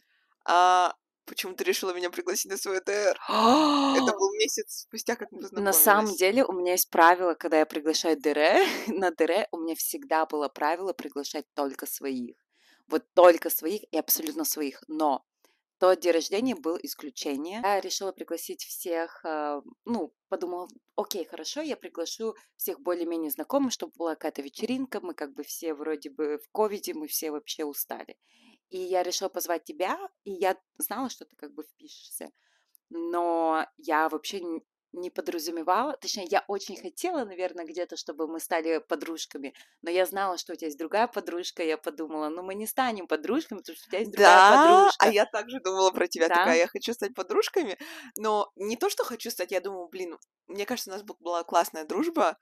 А, 0.44 0.94
почему 1.26 1.54
ты 1.54 1.64
решила 1.64 1.92
меня 1.94 2.10
пригласить 2.10 2.50
на 2.50 2.56
свой 2.56 2.80
ДР? 2.80 3.18
Это 3.18 3.18
был 4.18 4.32
месяц 4.34 4.82
спустя, 4.86 5.16
как 5.16 5.30
мы 5.32 5.38
На 5.38 5.42
познакомились. 5.48 5.76
самом 5.76 6.14
деле 6.16 6.44
у 6.44 6.52
меня 6.52 6.72
есть 6.72 6.90
правило, 6.90 7.34
когда 7.34 7.58
я 7.58 7.66
приглашаю 7.66 8.18
ДР, 8.20 8.38
на 8.88 9.10
ДР 9.10 9.46
у 9.52 9.58
меня 9.58 9.74
всегда 9.74 10.26
было 10.26 10.48
правило 10.48 10.92
приглашать 10.92 11.46
только 11.54 11.86
своих. 11.86 12.36
Вот 12.88 13.04
только 13.14 13.50
своих 13.50 13.82
и 13.92 13.96
абсолютно 13.98 14.44
своих. 14.44 14.82
Но 14.88 15.24
тот 15.80 16.00
день 16.00 16.12
рождения 16.12 16.54
был 16.54 16.78
исключение. 16.82 17.60
Я 17.64 17.80
решила 17.80 18.12
пригласить 18.12 18.62
всех, 18.62 19.24
а, 19.24 19.62
ну, 19.86 20.12
подумала, 20.28 20.68
окей, 20.94 21.24
хорошо, 21.24 21.62
я 21.62 21.74
приглашу 21.74 22.34
всех 22.56 22.80
более-менее 22.80 23.30
знакомых, 23.30 23.72
чтобы 23.72 23.94
была 23.96 24.14
какая-то 24.14 24.42
вечеринка, 24.42 25.00
мы 25.00 25.14
как 25.14 25.32
бы 25.32 25.42
все 25.42 25.72
вроде 25.72 26.10
бы 26.10 26.38
в 26.38 26.50
ковиде, 26.52 26.92
мы 26.92 27.06
все 27.06 27.30
вообще 27.30 27.64
устали. 27.64 28.18
И 28.68 28.78
я 28.78 29.02
решила 29.02 29.30
позвать 29.30 29.64
тебя, 29.64 29.98
и 30.24 30.32
я 30.32 30.54
знала, 30.76 31.08
что 31.08 31.24
ты 31.24 31.34
как 31.34 31.54
бы 31.54 31.62
впишешься. 31.62 32.30
Но 32.90 33.66
я 33.78 34.10
вообще 34.10 34.42
не 34.92 35.10
подразумевала, 35.10 35.96
точнее, 35.96 36.26
я 36.30 36.44
очень 36.48 36.76
хотела, 36.76 37.24
наверное, 37.24 37.64
где-то, 37.64 37.96
чтобы 37.96 38.26
мы 38.26 38.40
стали 38.40 38.78
подружками, 38.78 39.54
но 39.82 39.90
я 39.90 40.04
знала, 40.04 40.36
что 40.36 40.52
у 40.52 40.56
тебя 40.56 40.66
есть 40.66 40.78
другая 40.78 41.06
подружка, 41.06 41.62
я 41.62 41.78
подумала, 41.78 42.28
ну 42.28 42.42
мы 42.42 42.54
не 42.54 42.66
станем 42.66 43.06
подружками, 43.06 43.58
потому 43.58 43.76
что 43.76 43.86
у 43.86 43.88
тебя 43.88 43.98
есть 44.00 44.10
другая 44.10 44.36
Да, 44.36 44.50
а 44.50 44.66
подружка. 44.66 45.08
я 45.10 45.26
также 45.26 45.60
думала 45.60 45.90
про 45.90 46.08
тебя, 46.08 46.28
Да? 46.28 46.34
такая, 46.36 46.58
я 46.58 46.66
хочу 46.66 46.92
стать 46.92 47.14
подружками, 47.14 47.78
но 48.16 48.50
не 48.56 48.76
то, 48.76 48.90
что 48.90 49.04
хочу 49.04 49.30
стать, 49.30 49.52
я 49.52 49.60
думаю, 49.60 49.88
блин, 49.88 50.18
мне 50.48 50.66
кажется, 50.66 50.90
у 50.90 50.94
нас 50.94 51.02
была 51.02 51.44
классная 51.44 51.84
дружба, 51.84 52.36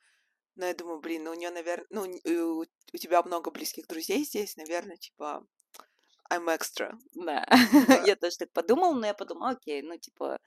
но 0.57 0.67
я 0.67 0.75
думаю, 0.75 1.01
блин, 1.01 1.25
ну 1.25 1.31
у 1.31 1.35
нее, 1.35 1.51
наверное, 1.51 1.87
ну 1.91 2.03
у, 2.03 2.65
тебя 2.99 3.23
много 3.23 3.51
близких 3.51 3.87
друзей 3.87 4.25
здесь, 4.25 4.57
наверное, 4.57 4.97
типа, 4.97 5.47
I'm 6.33 6.47
extra. 6.47 6.93
Да. 7.15 7.47
я 8.07 8.17
тоже 8.17 8.39
так 8.39 8.53
подумала, 8.53 8.95
но 8.95 9.07
я 9.07 9.15
подумала, 9.15 9.51
окей, 9.51 9.83
ну 9.83 9.97
типа 9.99 10.39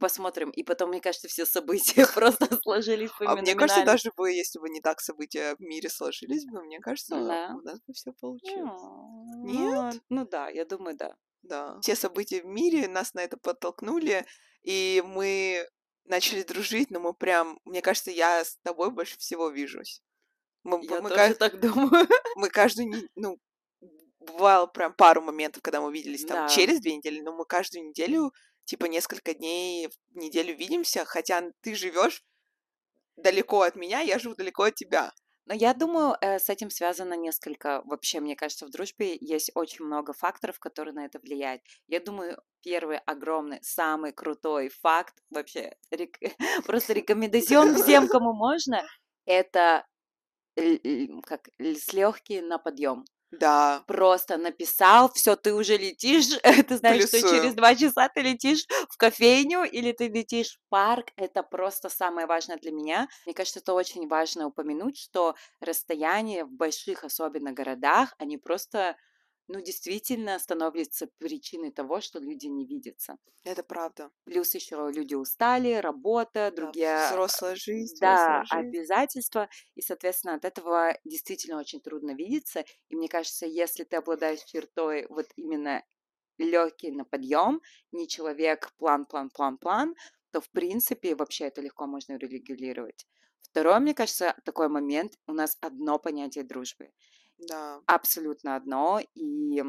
посмотрим. 0.00 0.50
И 0.50 0.64
потом, 0.64 0.88
мне 0.90 1.00
кажется, 1.00 1.28
все 1.28 1.46
события 1.46 2.06
просто 2.14 2.48
сложились 2.62 3.10
А 3.20 3.36
мне 3.36 3.54
кажется, 3.54 3.84
даже 3.84 4.10
бы, 4.16 4.32
если 4.32 4.58
бы 4.58 4.68
не 4.68 4.80
так 4.80 5.00
события 5.00 5.54
в 5.56 5.60
мире 5.60 5.88
сложились 5.88 6.44
бы, 6.46 6.62
мне 6.62 6.80
кажется, 6.80 7.14
Да. 7.14 7.54
у 7.56 7.60
нас 7.60 7.78
бы 7.86 7.92
все 7.94 8.12
получилось. 8.12 8.82
М, 8.82 9.42
Нет? 9.44 9.94
Ну, 10.08 10.20
ну 10.22 10.26
да, 10.26 10.48
я 10.48 10.64
думаю, 10.64 10.96
да. 10.96 11.14
Да. 11.42 11.78
Все 11.80 11.94
события 11.94 12.42
в 12.42 12.46
мире 12.46 12.88
нас 12.88 13.14
на 13.14 13.20
это 13.20 13.36
подтолкнули, 13.36 14.26
и 14.62 15.02
мы 15.06 15.66
начали 16.04 16.42
дружить, 16.42 16.90
но 16.90 16.98
мы 17.00 17.14
прям, 17.14 17.60
мне 17.64 17.80
кажется, 17.80 18.10
я 18.10 18.44
с 18.44 18.56
тобой 18.62 18.90
больше 18.90 19.16
всего 19.18 19.48
вижусь. 19.48 20.02
Мы, 20.64 20.84
Я 20.84 21.00
мы, 21.00 21.08
тоже 21.08 21.28
ка- 21.34 21.34
так 21.34 21.60
думаю. 21.60 21.90
мы 22.36 22.50
каждую, 22.50 23.08
ну, 23.14 23.38
бывало 24.18 24.66
прям 24.66 24.92
пару 24.92 25.22
моментов, 25.22 25.62
когда 25.62 25.80
мы 25.80 25.90
виделись 25.92 26.24
там 26.26 26.46
Да. 26.46 26.48
через 26.48 26.80
две 26.80 26.94
недели, 26.96 27.20
но 27.22 27.32
мы 27.34 27.46
каждую 27.46 27.86
неделю, 27.88 28.32
типа 28.70 28.84
несколько 28.84 29.34
дней 29.34 29.88
в 29.88 30.16
неделю 30.16 30.54
видимся, 30.54 31.04
хотя 31.04 31.42
ты 31.60 31.74
живешь 31.74 32.24
далеко 33.16 33.62
от 33.62 33.74
меня, 33.74 33.98
я 34.00 34.20
живу 34.20 34.36
далеко 34.36 34.62
от 34.62 34.76
тебя. 34.76 35.12
Но 35.46 35.54
я 35.54 35.74
думаю, 35.74 36.16
э, 36.20 36.38
с 36.38 36.48
этим 36.48 36.70
связано 36.70 37.14
несколько, 37.14 37.82
вообще, 37.84 38.20
мне 38.20 38.36
кажется, 38.36 38.66
в 38.66 38.70
дружбе 38.70 39.18
есть 39.20 39.50
очень 39.56 39.84
много 39.84 40.12
факторов, 40.12 40.60
которые 40.60 40.94
на 40.94 41.04
это 41.04 41.18
влияют. 41.18 41.62
Я 41.88 41.98
думаю, 41.98 42.40
первый 42.62 42.98
огромный, 42.98 43.58
самый 43.62 44.12
крутой 44.12 44.68
факт, 44.68 45.16
вообще, 45.30 45.76
рек- 45.90 46.20
просто 46.64 46.92
рекомендацион 46.92 47.74
всем, 47.74 48.06
кому 48.08 48.32
можно, 48.32 48.86
это 49.24 49.84
как 51.24 51.48
с 51.58 51.92
легкий 51.92 52.40
на 52.40 52.58
подъем. 52.58 53.04
Да, 53.30 53.86
Просто 53.86 54.36
написал, 54.38 55.10
все, 55.12 55.34
ты 55.34 55.52
уже 55.52 55.76
летишь, 55.76 56.28
ты 56.68 56.76
знаешь, 56.76 57.04
что 57.06 57.22
через 57.22 57.54
плюсую. 57.54 57.54
два 57.54 57.74
часа 57.74 58.08
ты 58.08 58.20
летишь 58.20 58.66
в 58.88 58.96
кофейню 58.96 59.64
или 59.64 59.90
ты 59.90 60.06
летишь 60.08 60.56
в 60.58 60.68
парк. 60.68 61.08
Это 61.16 61.42
просто 61.42 61.88
самое 61.88 62.28
важное 62.28 62.56
для 62.56 62.70
меня. 62.70 63.08
Мне 63.26 63.34
кажется, 63.34 63.58
это 63.58 63.74
очень 63.74 64.06
важно 64.06 64.46
упомянуть, 64.46 64.96
что 64.96 65.34
расстояния 65.60 66.44
в 66.44 66.52
больших, 66.52 67.02
особенно 67.02 67.52
городах, 67.52 68.14
они 68.18 68.38
просто, 68.38 68.96
ну, 69.50 69.60
действительно 69.62 70.38
становятся 70.38 71.08
причиной 71.18 71.72
того, 71.72 72.00
что 72.00 72.18
люди 72.18 72.46
не 72.46 72.66
видятся. 72.66 73.18
Это 73.44 73.62
правда. 73.62 74.10
Плюс 74.24 74.54
еще 74.54 74.90
люди 74.94 75.14
устали, 75.14 75.74
работа, 75.74 76.52
Да, 76.54 76.74
другие 76.74 76.86
взрослая 76.94 77.56
жизнь, 77.56 77.94
да, 78.00 78.00
взрослая 78.00 78.44
жизнь. 78.44 78.78
обязательства, 78.82 79.48
и, 79.74 79.82
соответственно, 79.82 80.34
от 80.34 80.44
этого 80.44 80.98
действительно 81.04 81.58
очень 81.58 81.80
трудно 81.80 82.12
видеться. 82.14 82.64
И 82.88 82.96
мне 82.96 83.08
кажется, 83.08 83.46
если 83.46 83.84
ты 83.84 83.96
обладаешь 83.96 84.42
чертой 84.44 85.06
вот 85.08 85.26
именно 85.36 85.84
легкий 86.38 86.90
на 86.92 87.04
подъем, 87.04 87.60
не 87.92 88.08
человек 88.08 88.72
план, 88.78 89.06
план, 89.06 89.30
план, 89.30 89.58
план, 89.58 89.94
то, 90.32 90.40
в 90.40 90.50
принципе, 90.50 91.14
вообще 91.14 91.46
это 91.46 91.60
легко 91.60 91.86
можно 91.86 92.16
регулировать. 92.16 93.06
Второй, 93.42 93.80
мне 93.80 93.94
кажется, 93.94 94.36
такой 94.44 94.68
момент, 94.68 95.14
у 95.26 95.32
нас 95.32 95.56
одно 95.60 95.98
понятие 95.98 96.44
дружбы. 96.44 96.92
Да. 97.48 97.80
Абсолютно 97.86 98.56
одно. 98.56 99.00
И 99.14 99.62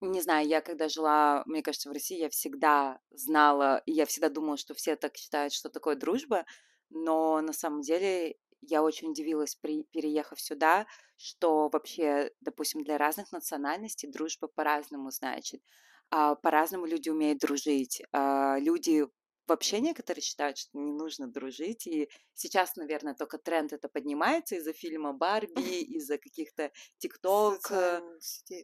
не 0.00 0.20
знаю, 0.20 0.46
я 0.46 0.60
когда 0.60 0.88
жила, 0.88 1.42
мне 1.46 1.62
кажется, 1.62 1.88
в 1.88 1.92
России, 1.92 2.18
я 2.18 2.28
всегда 2.28 3.00
знала, 3.10 3.82
и 3.86 3.92
я 3.92 4.06
всегда 4.06 4.28
думала, 4.28 4.56
что 4.56 4.74
все 4.74 4.96
так 4.96 5.16
считают, 5.16 5.52
что 5.52 5.70
такое 5.70 5.96
дружба, 5.96 6.44
но 6.90 7.40
на 7.40 7.52
самом 7.52 7.80
деле 7.80 8.36
я 8.60 8.82
очень 8.82 9.10
удивилась, 9.10 9.54
при, 9.54 9.84
переехав 9.84 10.40
сюда, 10.40 10.86
что 11.16 11.68
вообще, 11.72 12.30
допустим, 12.40 12.84
для 12.84 12.98
разных 12.98 13.32
национальностей 13.32 14.10
дружба 14.10 14.48
по-разному 14.48 15.10
значит. 15.10 15.62
А, 16.10 16.34
по-разному 16.34 16.86
люди 16.86 17.08
умеют 17.08 17.38
дружить. 17.38 18.02
А, 18.12 18.58
люди 18.58 19.06
вообще 19.46 19.80
некоторые 19.80 20.22
считают, 20.22 20.58
что 20.58 20.78
не 20.78 20.92
нужно 20.92 21.28
дружить, 21.28 21.86
и 21.86 22.08
сейчас, 22.34 22.76
наверное, 22.76 23.14
только 23.14 23.38
тренд 23.38 23.72
это 23.72 23.88
поднимается 23.88 24.56
из-за 24.56 24.72
фильма 24.72 25.12
Барби, 25.12 25.46
из-за 25.96 26.18
каких-то 26.18 26.70
ТикТок, 26.98 27.70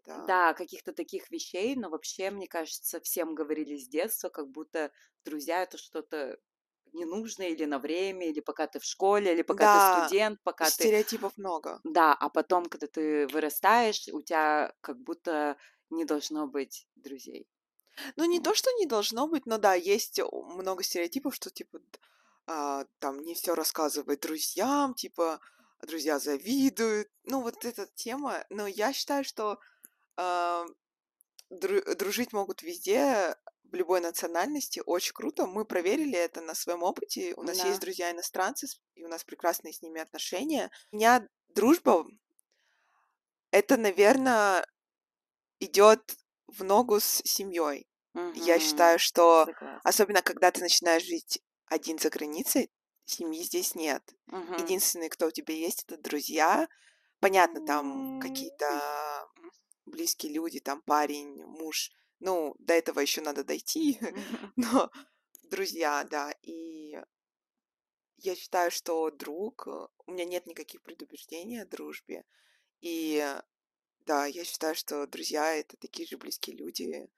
да. 0.07 0.27
да, 0.27 0.55
каких-то 0.55 0.93
таких 0.93 1.31
вещей, 1.31 1.77
но 1.77 1.91
вообще, 1.91 2.31
мне 2.31 2.47
кажется, 2.47 3.01
всем 3.01 3.35
говорили 3.35 3.77
с 3.77 3.89
детства, 3.89 4.29
как 4.29 4.51
будто 4.51 4.91
друзья 5.25 5.63
это 5.63 5.79
что-то 5.79 6.39
ненужное 6.93 7.49
или 7.49 7.65
на 7.65 7.79
время, 7.79 8.29
или 8.29 8.41
пока 8.41 8.67
ты 8.67 8.79
в 8.79 8.85
школе, 8.85 9.33
или 9.33 9.43
пока 9.43 9.65
ты 9.65 9.79
Да, 9.79 10.07
студент, 10.07 10.41
пока 10.43 10.67
ты... 10.67 10.71
стереотипов 10.71 11.37
много. 11.39 11.81
Да, 11.85 12.15
а 12.15 12.29
потом, 12.29 12.67
когда 12.67 12.87
ты 12.87 13.27
вырастаешь, 13.29 14.09
у 14.13 14.21
тебя 14.21 14.75
как 14.81 14.99
будто 14.99 15.57
не 15.91 16.05
должно 16.05 16.47
быть 16.47 16.87
друзей. 16.97 17.49
Ну, 18.17 18.25
не 18.25 18.41
то, 18.41 18.55
что 18.55 18.71
не 18.79 18.87
должно 18.87 19.27
быть, 19.29 19.47
но 19.47 19.59
да, 19.59 19.75
есть 19.75 20.19
о, 20.21 20.43
много 20.43 20.83
стереотипов, 20.83 21.35
что, 21.35 21.51
типа, 21.51 21.81
а, 22.47 22.85
там, 22.99 23.21
не 23.21 23.35
все 23.35 23.55
рассказывать 23.55 24.21
друзьям, 24.21 24.95
типа, 24.95 25.41
друзья 25.83 26.19
завидуют. 26.19 27.09
Ну, 27.25 27.43
вот 27.43 27.65
эта 27.65 27.87
тема. 27.95 28.45
Но 28.51 28.67
я 28.67 28.93
считаю, 28.93 29.25
что 29.25 29.59
а, 30.17 30.65
дру- 31.51 31.95
дружить 31.95 32.33
могут 32.33 32.63
везде, 32.63 33.37
в 33.73 33.75
любой 33.75 34.01
национальности. 34.01 34.83
Очень 34.85 35.15
круто. 35.15 35.47
Мы 35.47 35.65
проверили 35.65 36.17
это 36.19 36.41
на 36.43 36.55
своем 36.55 36.83
опыте. 36.83 37.35
У 37.37 37.43
нас 37.43 37.57
есть 37.57 37.81
Да, 37.81 37.87
друзья 37.87 38.11
иностранцы, 38.11 38.67
с- 38.69 38.81
и 38.95 39.03
у 39.05 39.09
нас 39.09 39.25
прекрасные 39.25 39.73
с 39.73 39.81
ними 39.81 40.01
отношения. 40.01 40.71
У 40.91 40.97
меня 40.97 41.27
дружба, 41.49 42.07
это, 43.51 43.77
наверное, 43.79 44.67
идет 45.59 46.17
в 46.53 46.65
ногу 46.65 47.01
с 47.01 47.23
семьей. 47.25 47.87
Я 48.35 48.59
считаю, 48.59 48.99
что 48.99 49.47
согласна. 49.47 49.81
особенно 49.85 50.23
когда 50.23 50.51
ты 50.51 50.61
начинаешь 50.61 51.05
жить 51.05 51.41
один 51.67 51.99
за 51.99 52.11
границей, 52.11 52.71
семьи 53.05 53.43
здесь 53.43 53.75
нет. 53.75 54.03
Мгм. 54.27 54.57
Единственные, 54.57 55.09
кто 55.09 55.27
у 55.27 55.31
тебя 55.31 55.55
есть, 55.55 55.85
это 55.85 55.97
друзья. 55.97 56.69
Понятно, 57.21 57.65
там 57.65 58.21
какие-то 58.21 59.27
близкие 59.87 60.33
люди, 60.33 60.61
там 60.61 60.83
парень, 60.83 61.43
муж. 61.45 61.91
Ну, 62.21 62.55
до 62.59 62.75
этого 62.75 63.01
еще 63.01 63.21
надо 63.23 63.45
дойти, 63.45 63.99
мгм. 64.01 64.13
но 64.57 64.91
друзья, 65.45 66.05
да. 66.11 66.33
И 66.43 66.99
я 68.19 68.35
считаю, 68.37 68.71
что 68.71 69.11
друг, 69.11 69.67
э, 69.67 69.87
у 70.07 70.13
меня 70.13 70.25
нет 70.25 70.47
никаких 70.47 70.83
предубеждений 70.83 71.63
о 71.63 71.67
дружбе. 71.67 72.25
И 72.81 73.25
да, 74.07 74.27
я 74.27 74.45
считаю, 74.45 74.75
что 74.75 75.07
друзья 75.07 75.55
это 75.55 75.77
такие 75.77 76.07
же 76.09 76.17
близкие 76.17 76.57
люди, 76.57 77.09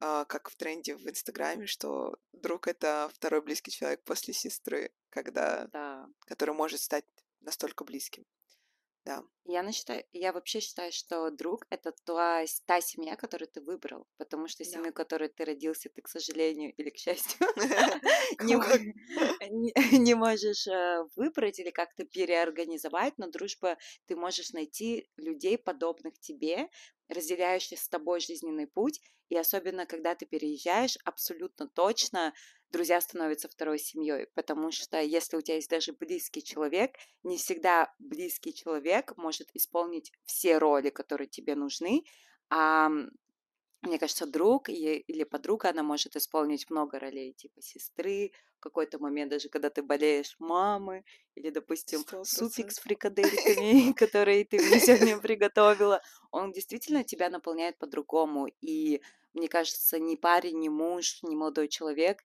а, 0.00 0.24
как 0.24 0.50
в 0.50 0.56
тренде 0.56 0.96
в 0.96 1.06
Инстаграме, 1.08 1.66
что 1.66 2.16
друг 2.32 2.68
это 2.68 3.10
второй 3.14 3.42
близкий 3.42 3.70
человек 3.70 4.02
после 4.04 4.32
сестры, 4.34 4.92
когда, 5.10 5.68
Да. 5.72 6.08
который 6.20 6.54
может 6.54 6.80
стать 6.80 7.04
настолько 7.40 7.84
близким. 7.84 8.24
Да. 9.10 9.22
Я, 9.46 9.62
считаю, 9.72 10.04
я 10.12 10.32
вообще 10.32 10.60
считаю, 10.60 10.92
что 10.92 11.30
друг— 11.30 11.66
это 11.70 11.92
та, 12.04 12.44
та 12.66 12.80
семья, 12.80 13.16
которую 13.16 13.48
ты 13.48 13.60
выбрал, 13.62 14.06
потому 14.18 14.48
что 14.48 14.64
Да. 14.64 14.64
семью, 14.64 14.92
в 14.92 14.94
которой 14.94 15.28
ты 15.28 15.44
родился, 15.44 15.88
ты, 15.88 16.02
к 16.02 16.08
сожалению 16.08 16.72
или 16.76 16.90
к 16.90 16.96
счастью, 16.98 17.46
не, 19.92 20.14
можешь 20.14 20.66
э, 20.66 21.04
выбрать 21.16 21.58
или 21.58 21.70
как-то 21.70 22.04
переорганизовать, 22.04 23.14
но 23.18 23.28
дружба 23.28 23.78
ты 24.06 24.16
можешь 24.16 24.52
найти 24.52 25.08
людей, 25.16 25.58
подобных 25.58 26.18
тебе, 26.20 26.68
разделяющих 27.08 27.78
с 27.80 27.88
тобой 27.88 28.20
жизненный 28.20 28.66
путь, 28.66 29.00
и 29.30 29.36
особенно, 29.36 29.86
когда 29.86 30.14
ты 30.14 30.26
переезжаешь, 30.26 30.98
абсолютно 31.04 31.68
точно 31.68 32.34
друзья 32.70 33.00
становятся 33.00 33.48
второй 33.48 33.78
семьей, 33.78 34.26
потому 34.34 34.70
что 34.70 35.00
если 35.00 35.36
у 35.36 35.40
тебя 35.40 35.56
есть 35.56 35.70
даже 35.70 35.92
близкий 35.92 36.42
человек, 36.42 36.96
не 37.22 37.36
всегда 37.36 37.92
близкий 37.98 38.54
человек 38.54 39.16
может 39.16 39.48
исполнить 39.54 40.12
все 40.24 40.58
роли, 40.58 40.90
которые 40.90 41.28
тебе 41.28 41.54
нужны, 41.54 42.04
а 42.48 42.90
мне 43.82 43.98
кажется, 43.98 44.26
друг 44.26 44.68
или 44.68 45.24
подруга, 45.24 45.70
она 45.70 45.82
может 45.82 46.14
исполнить 46.14 46.68
много 46.68 46.98
ролей, 46.98 47.32
типа 47.32 47.62
сестры, 47.62 48.32
в 48.58 48.60
какой-то 48.60 48.98
момент 48.98 49.30
даже, 49.30 49.48
когда 49.48 49.70
ты 49.70 49.82
болеешь, 49.82 50.36
мамы, 50.38 51.02
или, 51.34 51.48
допустим, 51.48 52.00
Сто 52.00 52.24
супик 52.24 52.72
с 52.72 52.78
фрикадельками, 52.78 53.92
который 53.96 54.44
ты 54.44 54.58
мне 54.58 54.80
сегодня 54.80 55.18
приготовила, 55.18 56.02
он 56.30 56.52
действительно 56.52 57.04
тебя 57.04 57.30
наполняет 57.30 57.78
по-другому. 57.78 58.48
И 58.60 59.00
мне 59.32 59.48
кажется, 59.48 59.98
ни 59.98 60.16
парень, 60.16 60.58
ни 60.58 60.68
муж, 60.68 61.22
ни 61.22 61.34
молодой 61.34 61.68
человек, 61.68 62.22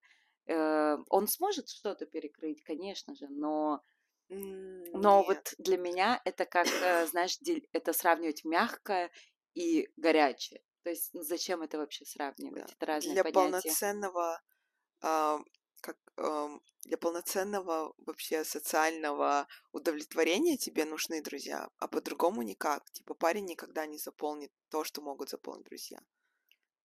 он 0.47 1.27
сможет 1.27 1.69
что-то 1.69 2.05
перекрыть, 2.05 2.63
конечно 2.63 3.15
же, 3.15 3.27
но 3.29 3.81
но 4.29 5.19
Нет. 5.19 5.27
вот 5.27 5.53
для 5.59 5.77
меня 5.77 6.19
это 6.25 6.45
как, 6.45 6.67
э, 6.67 7.05
знаешь, 7.07 7.37
это 7.73 7.93
сравнивать 7.93 8.43
мягкое 8.43 9.11
и 9.53 9.87
горячее. 9.97 10.61
То 10.83 10.89
есть 10.89 11.13
ну, 11.13 11.21
зачем 11.21 11.61
это 11.61 11.77
вообще 11.77 12.05
сравнивать? 12.05 12.65
Да. 12.65 12.73
Это 12.73 12.85
разные 12.85 13.13
Для 13.13 13.23
понятия. 13.23 13.33
полноценного, 13.33 14.41
а, 15.01 15.39
как, 15.81 15.97
ам, 16.17 16.61
для 16.85 16.97
полноценного 16.97 17.93
вообще 17.97 18.43
социального 18.43 19.47
удовлетворения 19.71 20.57
тебе 20.57 20.85
нужны 20.85 21.21
друзья, 21.21 21.69
а 21.77 21.87
по-другому 21.87 22.41
никак. 22.41 22.89
Типа 22.91 23.13
парень 23.13 23.45
никогда 23.45 23.85
не 23.85 23.97
заполнит 23.99 24.51
то, 24.69 24.83
что 24.83 25.01
могут 25.01 25.29
заполнить 25.29 25.65
друзья. 25.65 25.99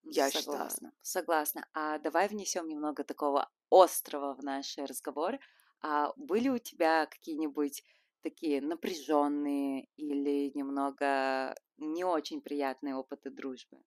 Я 0.04 0.30
считаю. 0.30 0.78
Согласна, 0.78 0.92
согласна. 1.02 1.66
А 1.72 1.98
давай 1.98 2.28
внесем 2.28 2.68
немного 2.68 3.04
такого 3.04 3.50
острого 3.70 4.34
в 4.34 4.42
наш 4.42 4.76
разговор. 4.78 5.38
А 5.82 6.12
были 6.16 6.48
у 6.48 6.58
тебя 6.58 7.06
какие-нибудь 7.06 7.84
такие 8.22 8.60
напряженные 8.60 9.88
или 9.96 10.52
немного 10.54 11.54
не 11.78 12.04
очень 12.04 12.40
приятные 12.42 12.94
опыты 12.94 13.30
дружбы? 13.30 13.78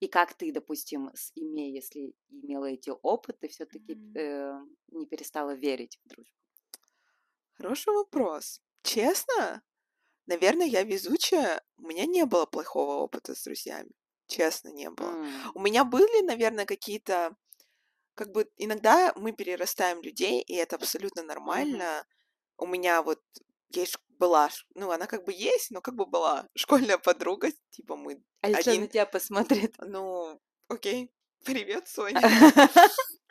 И 0.00 0.08
как 0.08 0.34
ты, 0.34 0.52
допустим, 0.52 1.10
с- 1.14 1.32
имея, 1.34 1.72
если 1.72 2.14
имела 2.28 2.66
эти 2.66 2.90
опыты, 3.02 3.48
все-таки 3.48 3.94
М. 3.94 4.22
не 4.88 5.06
перестала 5.06 5.54
верить 5.54 5.98
в 6.04 6.08
дружбу? 6.08 6.34
Хороший 7.52 7.92
вопрос. 7.94 8.60
Честно, 8.82 9.62
наверное, 10.26 10.66
я 10.66 10.84
везучая. 10.84 11.62
У 11.78 11.82
меня 11.88 12.06
не 12.06 12.26
было 12.26 12.46
плохого 12.46 12.94
опыта 13.02 13.34
с 13.34 13.44
друзьями. 13.44 13.92
Честно, 14.30 14.68
не 14.70 14.88
было. 14.90 15.10
М, 15.10 15.52
У 15.54 15.60
меня 15.60 15.84
были, 15.84 16.22
наверное, 16.22 16.64
какие-то... 16.66 17.36
Как 18.14 18.30
бы 18.32 18.50
иногда 18.56 19.12
мы 19.16 19.32
перерастаем 19.32 20.02
людей, 20.02 20.40
и 20.42 20.54
это 20.54 20.76
абсолютно 20.76 21.22
нормально. 21.22 22.04
У 22.58 22.66
меня 22.66 23.02
вот 23.02 23.20
есть 23.70 23.96
была, 24.18 24.50
ну, 24.74 24.90
она 24.90 25.06
как 25.06 25.24
бы 25.24 25.32
есть, 25.32 25.70
но 25.70 25.80
как 25.80 25.94
бы 25.94 26.06
была 26.06 26.46
школьная 26.54 26.98
подруга, 26.98 27.50
типа 27.70 27.96
мы 27.96 28.22
А 28.42 28.48
если 28.50 28.70
она 28.70 28.78
на 28.80 28.84
один, 28.84 28.88
тебя 28.88 29.06
посмотрит? 29.06 29.74
ну, 29.78 30.40
окей, 30.68 31.10
привет, 31.44 31.88
Соня. 31.88 32.20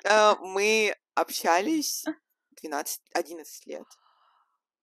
А, 0.05 0.35
Мы 0.37 0.95
общались 1.13 2.03
12-11 2.63 3.45
лет, 3.65 3.85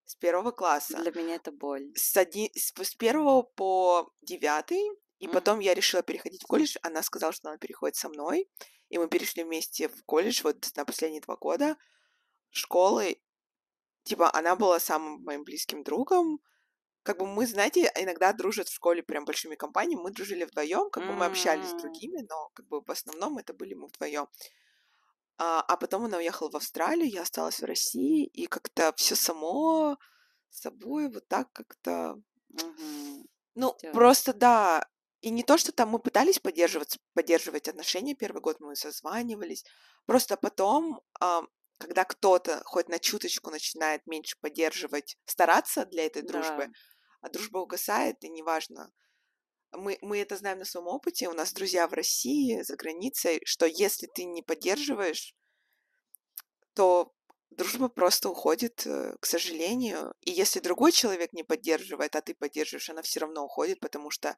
с 0.05 0.15
первого 0.15 0.53
класса. 0.53 0.99
Для 1.03 1.11
меня 1.13 1.35
это 1.37 1.51
боль. 1.51 1.91
С, 1.97 2.17
оди- 2.17 2.53
с 2.55 2.73
с 2.77 2.95
первого 2.95 3.43
по 3.43 4.09
девятый, 4.23 4.83
и 5.19 5.29
потом 5.29 5.61
я 5.61 5.75
решила 5.75 6.03
переходить 6.03 6.43
в 6.43 6.47
колледж. 6.47 6.77
Она 6.83 7.03
сказала, 7.03 7.33
что 7.33 7.49
она 7.49 7.59
переходит 7.59 7.97
со 7.97 8.09
мной, 8.09 8.49
и 8.89 8.99
мы 8.99 9.09
перешли 9.09 9.45
вместе 9.45 9.89
в 9.89 10.05
колледж 10.05 10.43
вот 10.45 10.69
на 10.77 10.85
последние 10.85 11.21
два 11.23 11.37
года 11.37 11.77
школы. 12.51 13.21
Типа, 14.05 14.31
она 14.33 14.57
была 14.57 14.79
самым 14.79 15.23
моим 15.25 15.45
близким 15.45 15.83
другом. 15.83 16.41
Как 17.03 17.19
бы 17.19 17.27
мы, 17.27 17.47
знаете, 17.47 17.91
иногда 17.97 18.33
дружат 18.33 18.69
в 18.69 18.75
школе 18.75 19.03
прям 19.03 19.25
большими 19.25 19.55
компаниями. 19.55 20.03
Мы 20.03 20.11
дружили 20.11 20.45
вдвоем, 20.45 20.91
как 20.91 21.07
бы 21.07 21.13
мы 21.13 21.27
общались 21.27 21.71
с 21.71 21.81
другими, 21.81 22.27
но 22.29 22.51
как 22.55 22.67
бы 22.67 22.81
в 22.81 22.91
основном 22.91 23.39
это 23.39 23.55
были 23.55 23.75
мы 23.75 23.87
вдвоем. 23.89 24.27
А, 25.39 25.61
а 25.61 25.77
потом 25.77 26.05
она 26.05 26.19
уехала 26.19 26.51
в 26.51 26.57
Австралию, 26.57 27.11
я 27.11 27.23
осталась 27.23 27.61
в 27.61 27.65
России, 27.65 28.25
и 28.25 28.47
как-то 28.47 28.93
все 28.97 29.15
само 29.15 29.99
собой 30.51 31.09
вот 31.11 31.29
так 31.29 31.53
как-то 31.53 32.17
мгм. 32.49 33.27
ну, 33.55 33.75
Всё. 33.77 33.93
просто 33.93 34.33
да. 34.33 34.89
И 35.21 35.31
не 35.31 35.43
то, 35.43 35.57
что 35.57 35.73
там 35.73 35.91
мы 35.91 35.99
пытались 35.99 36.39
поддерживать, 36.39 36.99
поддерживать 37.15 37.69
отношения 37.69 38.15
первый 38.15 38.41
год, 38.41 38.61
мы 38.61 38.77
созванивались. 38.77 39.65
Просто 40.05 40.37
потом, 40.37 41.01
ам, 41.21 41.49
когда 41.79 42.05
кто-то 42.05 42.63
хоть 42.65 42.89
на 42.89 42.99
чуточку 42.99 43.51
начинает 43.51 44.07
меньше 44.07 44.37
поддерживать, 44.41 45.17
стараться 45.25 45.85
для 45.87 46.07
этой 46.07 46.23
дружбы, 46.23 46.67
Да. 46.67 46.73
а 47.23 47.29
дружба 47.31 47.59
угасает, 47.59 48.23
и 48.25 48.29
неважно. 48.29 48.93
Мы, 49.73 49.99
мы 50.01 50.19
это 50.19 50.37
знаем 50.37 50.59
на 50.59 50.65
своем 50.65 50.87
опыте. 50.87 51.29
У 51.29 51.33
нас 51.33 51.53
друзья 51.53 51.89
в 51.89 51.93
России, 51.93 52.63
за 52.63 52.77
границей, 52.77 53.41
что 53.45 53.67
если 53.67 54.07
ты 54.07 54.25
не 54.25 54.43
поддерживаешь, 54.43 55.35
то 56.75 57.13
дружба 57.51 57.89
просто 57.89 58.29
уходит, 58.29 58.87
э, 58.87 59.17
к 59.21 59.27
сожалению. 59.27 60.15
И 60.21 60.31
если 60.31 60.61
другой 60.61 60.93
человек 60.93 61.33
не 61.33 61.43
поддерживает, 61.43 62.15
а 62.17 62.23
ты 62.23 62.35
поддерживаешь, 62.35 62.91
она 62.91 63.03
все 63.03 63.21
равно 63.21 63.45
уходит, 63.45 63.81
потому 63.81 64.11
что 64.11 64.37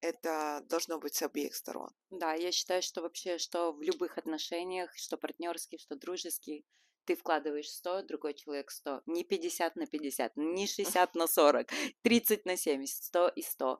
это 0.00 0.62
должно 0.68 0.98
быть 0.98 1.14
с 1.14 1.22
обеих 1.22 1.54
сторон. 1.54 1.90
Да, 2.10 2.34
я 2.34 2.52
считаю, 2.52 2.82
что 2.82 3.02
вообще, 3.02 3.38
что 3.38 3.72
в 3.72 3.82
любых 3.82 4.18
отношениях, 4.18 4.90
что 4.96 5.16
партнерских, 5.16 5.80
что 5.80 5.96
дружеских, 5.96 6.64
ты 7.04 7.16
вкладываешь 7.16 7.68
100, 7.70 8.02
другой 8.02 8.34
человек 8.34 8.70
100. 8.70 9.02
Не 9.06 9.24
50 9.24 9.76
на 9.76 9.86
50, 9.86 10.36
не 10.36 10.66
60 10.66 11.14
на 11.14 11.26
40, 11.26 11.66
30 12.02 12.44
на 12.44 12.56
70, 12.56 13.04
100 13.04 13.28
и 13.28 13.42
100. 13.42 13.78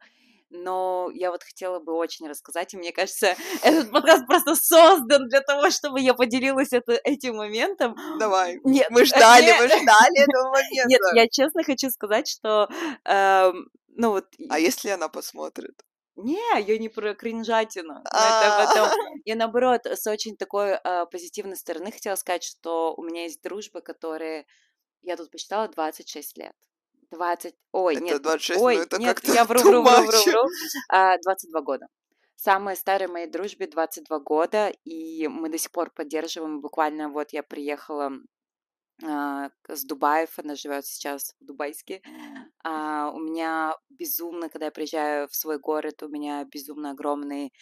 Но 0.50 1.10
я 1.12 1.30
вот 1.30 1.42
хотела 1.42 1.78
бы 1.78 1.92
очень 1.92 2.26
рассказать, 2.26 2.72
и 2.72 2.78
мне 2.78 2.90
кажется, 2.90 3.36
этот 3.62 3.90
подкаст 3.90 4.26
просто 4.26 4.54
создан 4.54 5.28
для 5.28 5.42
того, 5.42 5.70
чтобы 5.70 6.00
я 6.00 6.14
поделилась 6.14 6.72
это, 6.72 6.92
этим 7.04 7.36
моментом. 7.36 7.94
Давай. 8.18 8.58
Нет, 8.64 8.88
Мы 8.90 9.04
ждали, 9.04 9.44
нет, 9.44 9.60
мы 9.60 9.66
ждали 9.68 10.22
этого 10.22 10.56
нет, 10.72 11.00
момента. 11.00 11.16
я 11.16 11.28
честно 11.28 11.62
хочу 11.64 11.90
сказать, 11.90 12.26
что, 12.28 12.68
эм, 13.04 13.68
ну 13.88 14.10
вот, 14.10 14.26
А 14.48 14.58
если 14.58 14.88
она 14.88 15.08
посмотрит? 15.08 15.82
Не, 16.18 16.60
я 16.60 16.78
не 16.78 16.88
про 16.88 17.14
кринжатину. 17.14 18.00
Это 18.00 18.06
А. 18.12 18.92
Я 19.24 19.36
наоборот, 19.36 19.86
с 19.86 20.06
очень 20.06 20.36
такой 20.36 20.74
а, 20.74 21.06
позитивной 21.06 21.56
стороны 21.56 21.92
хотела 21.92 22.16
сказать, 22.16 22.42
что 22.42 22.94
у 22.96 23.02
меня 23.02 23.22
есть 23.22 23.42
дружбы, 23.42 23.80
которые 23.80 24.46
я 25.02 25.16
тут 25.16 25.30
посчитала 25.30 25.68
26 25.68 26.38
лет. 26.38 26.52
20, 27.10 27.54
ой, 27.72 27.94
Это 27.94 28.04
нет, 28.04 28.22
26, 28.22 28.58
ну 28.58 28.66
ой, 28.66 28.76
это 28.76 28.98
нет, 28.98 29.20
я 29.24 29.44
вру, 29.46 29.60
вру, 29.60 29.82
вру, 29.82 30.02
вру, 30.02 30.18
вру, 30.26 30.48
А, 30.90 31.16
22 31.18 31.60
года. 31.62 31.86
Самой 32.36 32.76
старой 32.76 33.08
моей 33.08 33.26
дружбе 33.26 33.66
22 33.66 34.18
года, 34.20 34.72
и 34.84 35.26
мы 35.28 35.48
до 35.48 35.58
сих 35.58 35.72
пор 35.72 35.90
поддерживаем. 35.90 36.60
Буквально 36.60 37.08
вот 37.08 37.32
я 37.32 37.42
приехала 37.42 38.12
с 39.00 39.84
Дубаев, 39.84 40.38
она 40.38 40.56
живет 40.56 40.84
сейчас 40.86 41.34
в 41.40 41.44
Дубайске. 41.44 42.02
А, 42.64 43.12
у 43.14 43.20
меня 43.20 43.76
безумно, 43.90 44.48
когда 44.48 44.66
я 44.66 44.72
приезжаю 44.72 45.28
в 45.28 45.36
свой 45.36 45.58
город, 45.58 46.02
у 46.02 46.08
меня 46.08 46.44
безумно 46.44 46.90
огромный 46.90 47.52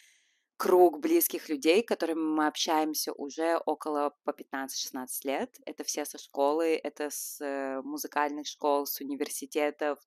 круг 0.56 1.00
близких 1.00 1.48
людей, 1.48 1.82
с 1.82 1.86
которыми 1.86 2.20
мы 2.20 2.46
общаемся 2.46 3.12
уже 3.12 3.58
около 3.66 4.14
по 4.24 4.30
15-16 4.30 5.06
лет. 5.24 5.56
Это 5.66 5.84
все 5.84 6.04
со 6.04 6.18
школы, 6.18 6.80
это 6.82 7.10
с 7.10 7.40
э, 7.40 7.82
музыкальных 7.82 8.46
школ, 8.46 8.86
с 8.86 9.00
университетов, 9.00 9.98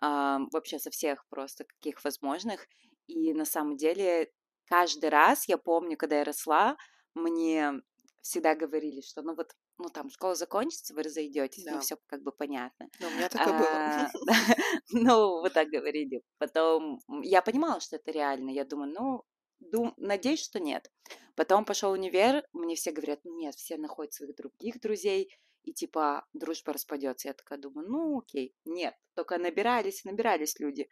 а, 0.00 0.40
вообще 0.52 0.78
со 0.78 0.90
всех 0.90 1.26
просто 1.28 1.64
каких 1.64 2.02
возможных. 2.04 2.66
И 3.06 3.34
на 3.34 3.44
самом 3.44 3.76
деле 3.76 4.32
каждый 4.64 5.10
раз, 5.10 5.48
я 5.48 5.58
помню, 5.58 5.96
когда 5.96 6.18
я 6.18 6.24
росла, 6.24 6.76
мне 7.14 7.82
всегда 8.22 8.54
говорили, 8.54 9.02
что 9.02 9.22
ну 9.22 9.34
вот, 9.34 9.54
ну 9.80 9.88
там 9.88 10.10
школа 10.10 10.34
закончится, 10.34 10.94
вы 10.94 11.02
разойдетесь, 11.02 11.64
ну 11.66 11.72
Да, 11.74 11.80
все 11.80 11.96
как 12.06 12.22
бы 12.22 12.32
понятно. 12.32 12.88
но 13.00 13.08
у 13.08 13.10
меня 13.10 13.28
так 13.28 13.46
и 13.46 13.50
было. 13.50 13.68
А, 13.70 14.10
да, 14.26 14.34
Ну, 14.92 15.40
вот 15.40 15.52
так 15.52 15.68
говорили. 15.68 16.22
Потом 16.38 17.00
я 17.22 17.42
понимала, 17.42 17.80
что 17.80 17.96
это 17.96 18.10
реально. 18.10 18.50
Я 18.50 18.64
думаю, 18.64 18.92
ну, 18.92 19.24
дум, 19.60 19.94
надеюсь, 19.96 20.42
что 20.42 20.60
нет. 20.60 20.90
Потом 21.36 21.64
пошел 21.64 21.92
универ, 21.92 22.44
мне 22.52 22.74
все 22.74 22.92
говорят, 22.92 23.20
ну 23.24 23.36
нет, 23.36 23.54
все 23.54 23.76
находят 23.76 24.12
своих 24.12 24.34
других 24.36 24.80
друзей. 24.80 25.30
и 25.62 25.72
типа 25.72 26.26
дружба 26.32 26.72
распадется. 26.72 27.28
Я 27.28 27.34
такая 27.34 27.58
думаю, 27.58 27.88
ну 27.88 28.18
окей, 28.18 28.54
нет, 28.64 28.94
только 29.14 29.38
набирались, 29.38 30.04
набирались 30.04 30.58
люди. 30.58 30.88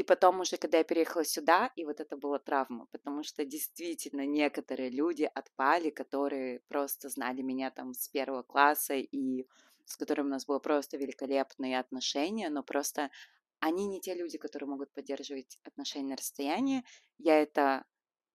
И 0.00 0.02
потом 0.02 0.40
уже, 0.40 0.56
когда 0.56 0.78
я 0.78 0.84
переехала 0.84 1.24
сюда, 1.24 1.70
и 1.76 1.84
вот 1.84 2.00
это 2.00 2.16
была 2.16 2.38
травма, 2.38 2.86
потому 2.90 3.22
что 3.22 3.44
действительно 3.44 4.24
некоторые 4.24 4.88
люди 4.88 5.30
отпали, 5.34 5.90
которые 5.90 6.60
просто 6.68 7.10
знали 7.10 7.42
меня 7.42 7.70
там 7.70 7.92
с 7.92 8.08
первого 8.08 8.42
класса 8.42 8.94
и 8.94 9.46
с 9.84 9.98
которыми 9.98 10.28
у 10.28 10.30
нас 10.30 10.46
было 10.46 10.58
просто 10.58 10.96
великолепные 10.96 11.78
отношения, 11.78 12.48
но 12.48 12.62
просто 12.62 13.10
они 13.58 13.86
не 13.88 14.00
те 14.00 14.14
люди, 14.14 14.38
которые 14.38 14.70
могут 14.70 14.90
поддерживать 14.94 15.58
отношения 15.64 16.08
на 16.08 16.16
расстоянии. 16.16 16.82
Я 17.18 17.42
это 17.42 17.84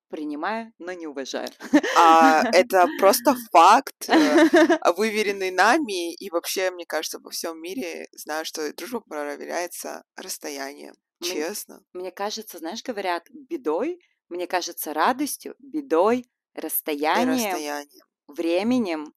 принимаю, 0.10 0.72
но 0.78 0.92
не 0.92 1.08
уважаю. 1.08 1.50
А, 1.98 2.44
это 2.54 2.88
просто 3.00 3.36
факт, 3.52 4.08
э, 4.08 4.14
выверенный 4.98 5.50
нами, 5.50 6.14
и 6.14 6.30
вообще, 6.30 6.70
мне 6.70 6.86
кажется, 6.86 7.18
во 7.20 7.32
всем 7.32 7.60
мире 7.60 8.08
знаю, 8.12 8.46
что 8.46 8.72
дружба 8.72 9.02
проверяется 9.02 10.04
расстоянием. 10.16 10.94
Честно. 11.34 11.84
Мне, 11.94 12.12
кажется, 12.12 12.58
знаешь, 12.58 12.84
говорят, 12.84 13.28
бедой, 13.30 14.00
мне 14.30 14.48
кажется, 14.48 14.94
радостью, 14.94 15.56
бедой, 15.60 16.30
расстоянием, 16.54 17.52
расстоянием. 17.52 18.06
временем. 18.28 19.14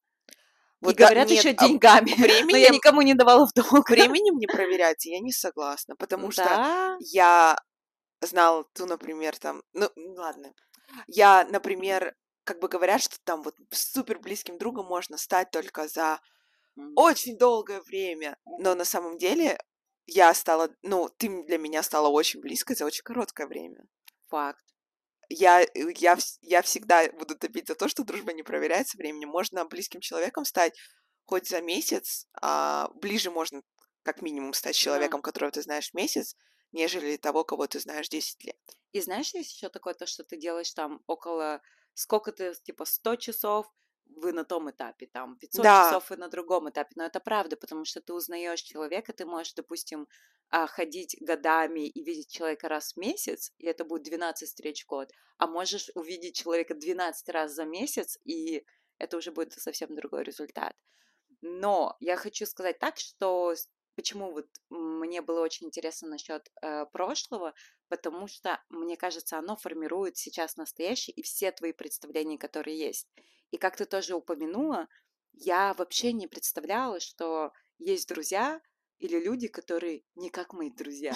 Вот 0.81 0.95
и 0.95 0.97
да, 0.97 1.05
говорят 1.05 1.29
нет, 1.29 1.39
еще 1.39 1.55
а 1.57 1.67
деньгами. 1.67 2.13
Временем, 2.13 2.47
но 2.51 2.57
я 2.57 2.69
никому 2.69 3.01
не 3.01 3.13
давала 3.13 3.47
в 3.47 3.53
долг. 3.53 3.89
Временем 3.89 4.37
не 4.37 4.47
проверяйте, 4.47 5.11
я 5.11 5.19
не 5.19 5.31
согласна, 5.31 5.95
потому 5.95 6.29
да? 6.29 6.97
что 6.97 6.97
я 7.11 7.57
знала 8.21 8.65
ту, 8.73 8.85
например, 8.85 9.37
там, 9.37 9.61
ну, 9.73 9.89
ладно, 9.95 10.53
я, 11.07 11.45
например, 11.49 12.15
как 12.43 12.59
бы 12.59 12.67
говорят, 12.67 13.01
что 13.01 13.17
там 13.23 13.43
вот 13.43 13.55
супер 13.71 14.19
близким 14.19 14.57
другом 14.57 14.85
можно 14.85 15.17
стать 15.17 15.51
только 15.51 15.87
за 15.87 16.19
очень 16.95 17.37
долгое 17.37 17.81
время, 17.81 18.37
но 18.59 18.73
на 18.73 18.85
самом 18.85 19.17
деле 19.17 19.59
я 20.09 20.33
стала, 20.33 20.69
ну, 20.81 21.09
ты 21.17 21.43
для 21.43 21.57
меня 21.57 21.83
стала 21.83 22.07
очень 22.07 22.41
близкой 22.41 22.75
за 22.75 22.85
очень 22.85 23.03
короткое 23.03 23.47
время. 23.47 23.85
Факт. 24.29 24.63
Я, 25.29 25.61
э, 25.61 25.67
я, 25.97 26.17
я 26.41 26.61
всегда 26.61 27.09
буду 27.11 27.37
топить 27.37 27.67
за 27.67 27.75
то, 27.75 27.87
что 27.87 28.03
дружба 28.03 28.33
не 28.33 28.43
проверяется 28.43 28.97
временем. 28.97 29.29
Можно 29.29 29.65
близким 29.65 30.01
человеком 30.01 30.45
стать 30.45 30.77
хоть 31.25 31.47
за 31.47 31.61
месяц, 31.61 32.27
а 32.41 32.89
ближе 32.95 33.29
можно 33.29 33.61
как 34.03 34.21
минимум 34.21 34.53
стать 34.53 34.75
человеком, 34.75 35.21
которого 35.21 35.51
ты 35.51 35.61
знаешь 35.61 35.93
месяц, 35.93 36.35
нежели 36.71 37.17
того, 37.17 37.43
кого 37.43 37.67
ты 37.67 37.79
знаешь 37.79 38.09
10 38.09 38.43
лет. 38.45 38.57
И 38.91 39.01
знаешь, 39.01 39.33
есть 39.33 39.53
еще 39.53 39.69
такое 39.69 39.93
то, 39.93 40.07
что 40.07 40.23
ты 40.23 40.37
делаешь 40.37 40.71
там 40.71 41.01
около 41.05 41.61
сколько 41.93 42.31
ты, 42.31 42.53
типа, 42.63 42.85
100 42.85 43.15
часов, 43.17 43.67
вы 44.15 44.33
на 44.33 44.43
том 44.43 44.69
этапе, 44.69 45.07
там, 45.07 45.37
500 45.37 45.63
да. 45.63 45.85
часов 45.85 46.09
вы 46.09 46.17
на 46.17 46.29
другом 46.29 46.69
этапе. 46.69 46.91
Но 46.95 47.05
это 47.05 47.19
правда, 47.19 47.55
потому 47.55 47.85
что 47.85 48.01
ты 48.01 48.13
узнаешь 48.13 48.61
человека, 48.61 49.13
ты 49.13 49.25
можешь, 49.25 49.53
допустим, 49.53 50.07
а, 50.49 50.67
ходить 50.67 51.15
годами 51.21 51.87
и 51.87 52.03
видеть 52.03 52.31
человека 52.31 52.67
раз 52.69 52.93
в 52.93 52.97
месяц, 52.97 53.51
и 53.57 53.67
это 53.67 53.85
будет 53.85 54.03
12 54.03 54.47
встреч 54.47 54.83
в 54.83 54.87
год, 54.87 55.11
а 55.37 55.47
можешь 55.47 55.89
увидеть 55.95 56.35
человека 56.35 56.73
12 56.73 57.29
раз 57.29 57.53
за 57.53 57.65
месяц, 57.65 58.17
и 58.25 58.65
это 58.97 59.17
уже 59.17 59.31
будет 59.31 59.53
совсем 59.53 59.95
другой 59.95 60.23
результат. 60.23 60.75
Но 61.41 61.95
я 61.99 62.17
хочу 62.17 62.45
сказать 62.45 62.79
так, 62.79 62.97
что 62.97 63.53
почему 63.95 64.31
вот 64.31 64.47
мне 64.69 65.21
было 65.21 65.41
очень 65.41 65.67
интересно 65.67 66.09
насчет 66.09 66.49
э, 66.61 66.85
прошлого, 66.87 67.53
потому 67.87 68.27
что, 68.27 68.61
мне 68.69 68.97
кажется, 68.97 69.37
оно 69.37 69.55
формирует 69.55 70.17
сейчас 70.17 70.57
настоящее 70.57 71.13
и 71.13 71.21
все 71.21 71.51
твои 71.51 71.73
представления, 71.73 72.37
которые 72.37 72.77
есть. 72.77 73.07
И 73.51 73.57
как 73.57 73.75
ты 73.75 73.85
тоже 73.85 74.15
упомянула, 74.15 74.87
я 75.33 75.73
вообще 75.73 76.11
не 76.11 76.27
представляла, 76.27 76.99
что 76.99 77.51
есть 77.77 78.07
друзья 78.07 78.61
или 78.99 79.19
люди, 79.19 79.47
которые 79.47 80.03
не 80.15 80.29
как 80.29 80.53
мои 80.53 80.69
друзья. 80.69 81.15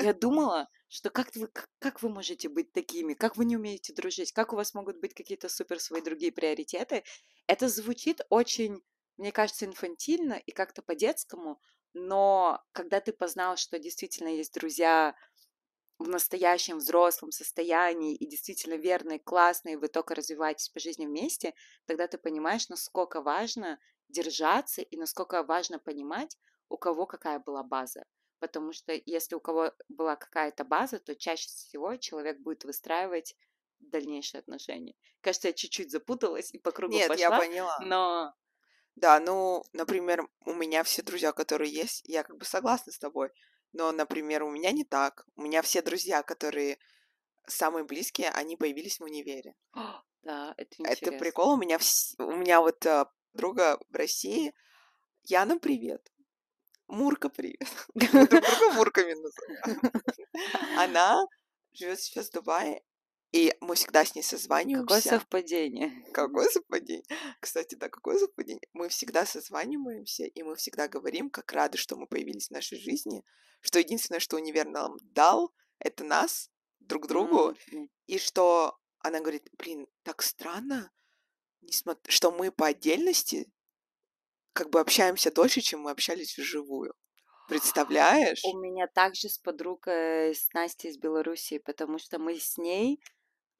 Я 0.00 0.14
думала, 0.14 0.68
что 0.88 1.10
как 1.10 1.34
вы, 1.36 1.50
как 1.78 2.02
вы 2.02 2.08
можете 2.08 2.48
быть 2.48 2.72
такими, 2.72 3.14
как 3.14 3.36
вы 3.36 3.44
не 3.44 3.56
умеете 3.56 3.92
дружить, 3.92 4.32
как 4.32 4.52
у 4.52 4.56
вас 4.56 4.74
могут 4.74 4.98
быть 5.00 5.14
какие-то 5.14 5.48
супер 5.48 5.78
свои 5.80 6.00
другие 6.00 6.32
приоритеты. 6.32 7.04
Это 7.46 7.68
звучит 7.68 8.20
очень, 8.30 8.82
мне 9.16 9.32
кажется, 9.32 9.66
инфантильно 9.66 10.34
и 10.34 10.52
как-то 10.52 10.82
по-детскому, 10.82 11.60
но 11.92 12.62
когда 12.72 13.00
ты 13.00 13.12
познал, 13.12 13.56
что 13.56 13.78
действительно 13.78 14.28
есть 14.28 14.54
друзья, 14.54 15.14
в 16.00 16.08
настоящем 16.08 16.78
взрослом 16.78 17.30
состоянии 17.30 18.14
и 18.14 18.26
действительно 18.26 18.74
верные, 18.74 19.18
классные, 19.18 19.76
вы 19.76 19.88
только 19.88 20.14
развиваетесь 20.14 20.70
по 20.70 20.80
жизни 20.80 21.06
вместе, 21.06 21.54
тогда 21.84 22.06
ты 22.06 22.16
понимаешь, 22.16 22.70
насколько 22.70 23.20
важно 23.20 23.78
держаться 24.08 24.80
и 24.80 24.96
насколько 24.96 25.42
важно 25.42 25.78
понимать, 25.78 26.38
у 26.70 26.78
кого 26.78 27.04
какая 27.04 27.38
была 27.38 27.62
база. 27.62 28.06
Потому 28.38 28.72
что 28.72 28.98
если 29.04 29.34
у 29.34 29.40
кого 29.40 29.72
была 29.88 30.16
какая-то 30.16 30.64
база, 30.64 30.98
то 31.00 31.14
чаще 31.14 31.48
всего 31.48 31.96
человек 31.96 32.38
будет 32.40 32.64
выстраивать 32.64 33.36
дальнейшие 33.78 34.38
отношения. 34.38 34.94
Кажется, 35.20 35.48
я 35.48 35.52
чуть-чуть 35.52 35.90
запуталась 35.90 36.50
и 36.50 36.58
по 36.58 36.70
кругу 36.70 36.94
Нет, 36.94 37.08
пошла. 37.08 37.22
я 37.22 37.38
поняла. 37.38 37.78
Но 37.84 38.34
да, 38.96 39.20
ну, 39.20 39.64
например, 39.74 40.28
у 40.46 40.54
меня 40.54 40.82
все 40.82 41.02
друзья, 41.02 41.32
которые 41.32 41.70
есть, 41.70 42.02
я 42.04 42.22
как 42.22 42.38
бы 42.38 42.44
согласна 42.46 42.90
с 42.90 42.98
тобой. 42.98 43.30
Но, 43.72 43.92
например, 43.92 44.42
у 44.42 44.50
меня 44.50 44.72
не 44.72 44.84
так. 44.84 45.26
У 45.36 45.42
меня 45.42 45.62
все 45.62 45.82
друзья, 45.82 46.22
которые 46.22 46.78
самые 47.46 47.84
близкие, 47.84 48.30
они 48.30 48.56
появились 48.56 48.98
в 48.98 49.04
универе. 49.04 49.54
Да, 50.22 50.54
это 50.56 50.74
интересно. 50.78 51.06
Это 51.06 51.18
прикол. 51.18 51.52
У 51.52 51.56
меня, 51.56 51.78
вс... 51.78 52.14
у 52.18 52.32
меня 52.32 52.60
вот 52.60 52.84
а, 52.84 53.10
друга 53.32 53.78
в 53.88 53.94
России. 53.94 54.52
Яна, 55.24 55.58
привет. 55.58 56.12
Мурка, 56.88 57.28
привет. 57.28 57.68
Друг 57.94 58.28
друга 58.28 58.72
Мурками 58.74 59.14
называем. 59.14 59.80
Она 60.76 61.24
живет 61.72 62.00
сейчас 62.00 62.28
в 62.28 62.32
Дубае, 62.32 62.82
и 63.32 63.54
мы 63.60 63.76
всегда 63.76 64.04
с 64.04 64.14
ней 64.14 64.22
созваниваемся. 64.22 64.86
Какое 64.86 65.00
совпадение. 65.00 66.04
Какое 66.12 66.48
совпадение. 66.48 67.04
Кстати, 67.40 67.76
да, 67.76 67.88
какое 67.88 68.18
совпадение. 68.18 68.66
Мы 68.72 68.88
всегда 68.88 69.24
созваниваемся, 69.24 70.24
и 70.24 70.42
мы 70.42 70.56
всегда 70.56 70.88
говорим, 70.88 71.30
как 71.30 71.52
рады, 71.52 71.78
что 71.78 71.96
мы 71.96 72.06
появились 72.06 72.48
в 72.48 72.52
нашей 72.52 72.78
жизни, 72.78 73.24
что 73.60 73.78
единственное, 73.78 74.20
что 74.20 74.36
универ 74.36 74.66
нам 74.68 74.96
дал, 75.02 75.52
это 75.78 76.02
нас, 76.02 76.50
друг 76.80 77.06
другу, 77.06 77.52
mm-hmm. 77.52 77.88
и 78.06 78.18
что 78.18 78.76
она 78.98 79.20
говорит, 79.20 79.48
блин, 79.56 79.86
так 80.02 80.22
странно, 80.22 80.90
что 82.08 82.32
мы 82.32 82.50
по 82.50 82.66
отдельности 82.66 83.50
как 84.52 84.70
бы 84.70 84.80
общаемся 84.80 85.30
дольше, 85.30 85.60
чем 85.60 85.82
мы 85.82 85.92
общались 85.92 86.36
вживую. 86.36 86.94
Представляешь? 87.48 88.42
У 88.44 88.58
меня 88.58 88.88
также 88.88 89.28
с 89.28 89.38
подругой, 89.38 90.34
с 90.34 90.52
Настей 90.52 90.90
из 90.90 90.98
Белоруссии, 90.98 91.58
потому 91.58 91.98
что 91.98 92.18
мы 92.18 92.38
с 92.38 92.58
ней 92.58 93.00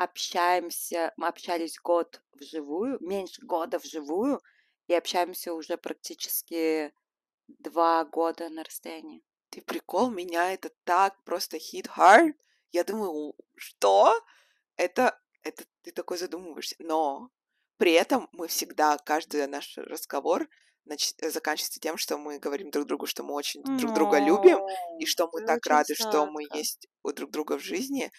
общаемся, 0.00 1.12
мы 1.18 1.28
общались 1.28 1.78
год 1.78 2.22
вживую, 2.32 2.96
меньше 3.00 3.42
года 3.44 3.78
вживую, 3.78 4.40
и 4.86 4.94
общаемся 4.94 5.52
уже 5.52 5.76
практически 5.76 6.94
два 7.46 8.06
года 8.06 8.48
на 8.48 8.64
расстоянии. 8.64 9.22
Ты 9.50 9.60
прикол, 9.60 10.10
меня 10.10 10.54
это 10.54 10.70
так 10.84 11.22
просто 11.24 11.58
hit 11.58 11.86
hard. 11.94 12.32
Я 12.72 12.84
думаю, 12.84 13.34
что? 13.56 14.14
Это, 14.76 15.20
это 15.42 15.64
ты 15.82 15.92
такой 15.92 16.16
задумываешься. 16.16 16.76
Но 16.78 17.28
при 17.76 17.92
этом 17.92 18.30
мы 18.32 18.48
всегда, 18.48 18.96
каждый 18.96 19.46
наш 19.48 19.76
разговор 19.76 20.48
нач... 20.86 21.12
заканчивается 21.20 21.78
тем, 21.78 21.98
что 21.98 22.16
мы 22.16 22.38
говорим 22.38 22.70
друг 22.70 22.86
другу, 22.86 23.04
что 23.04 23.22
мы 23.22 23.34
очень 23.34 23.62
друг 23.78 23.92
друга 23.92 24.18
любим, 24.18 24.60
и 24.98 25.04
что 25.04 25.28
мы 25.30 25.44
так 25.44 25.66
рады, 25.66 25.94
что 25.94 26.24
мы 26.24 26.44
есть 26.54 26.88
у 27.02 27.12
друг 27.12 27.30
друга 27.30 27.58
в 27.58 27.62
жизни. 27.62 28.10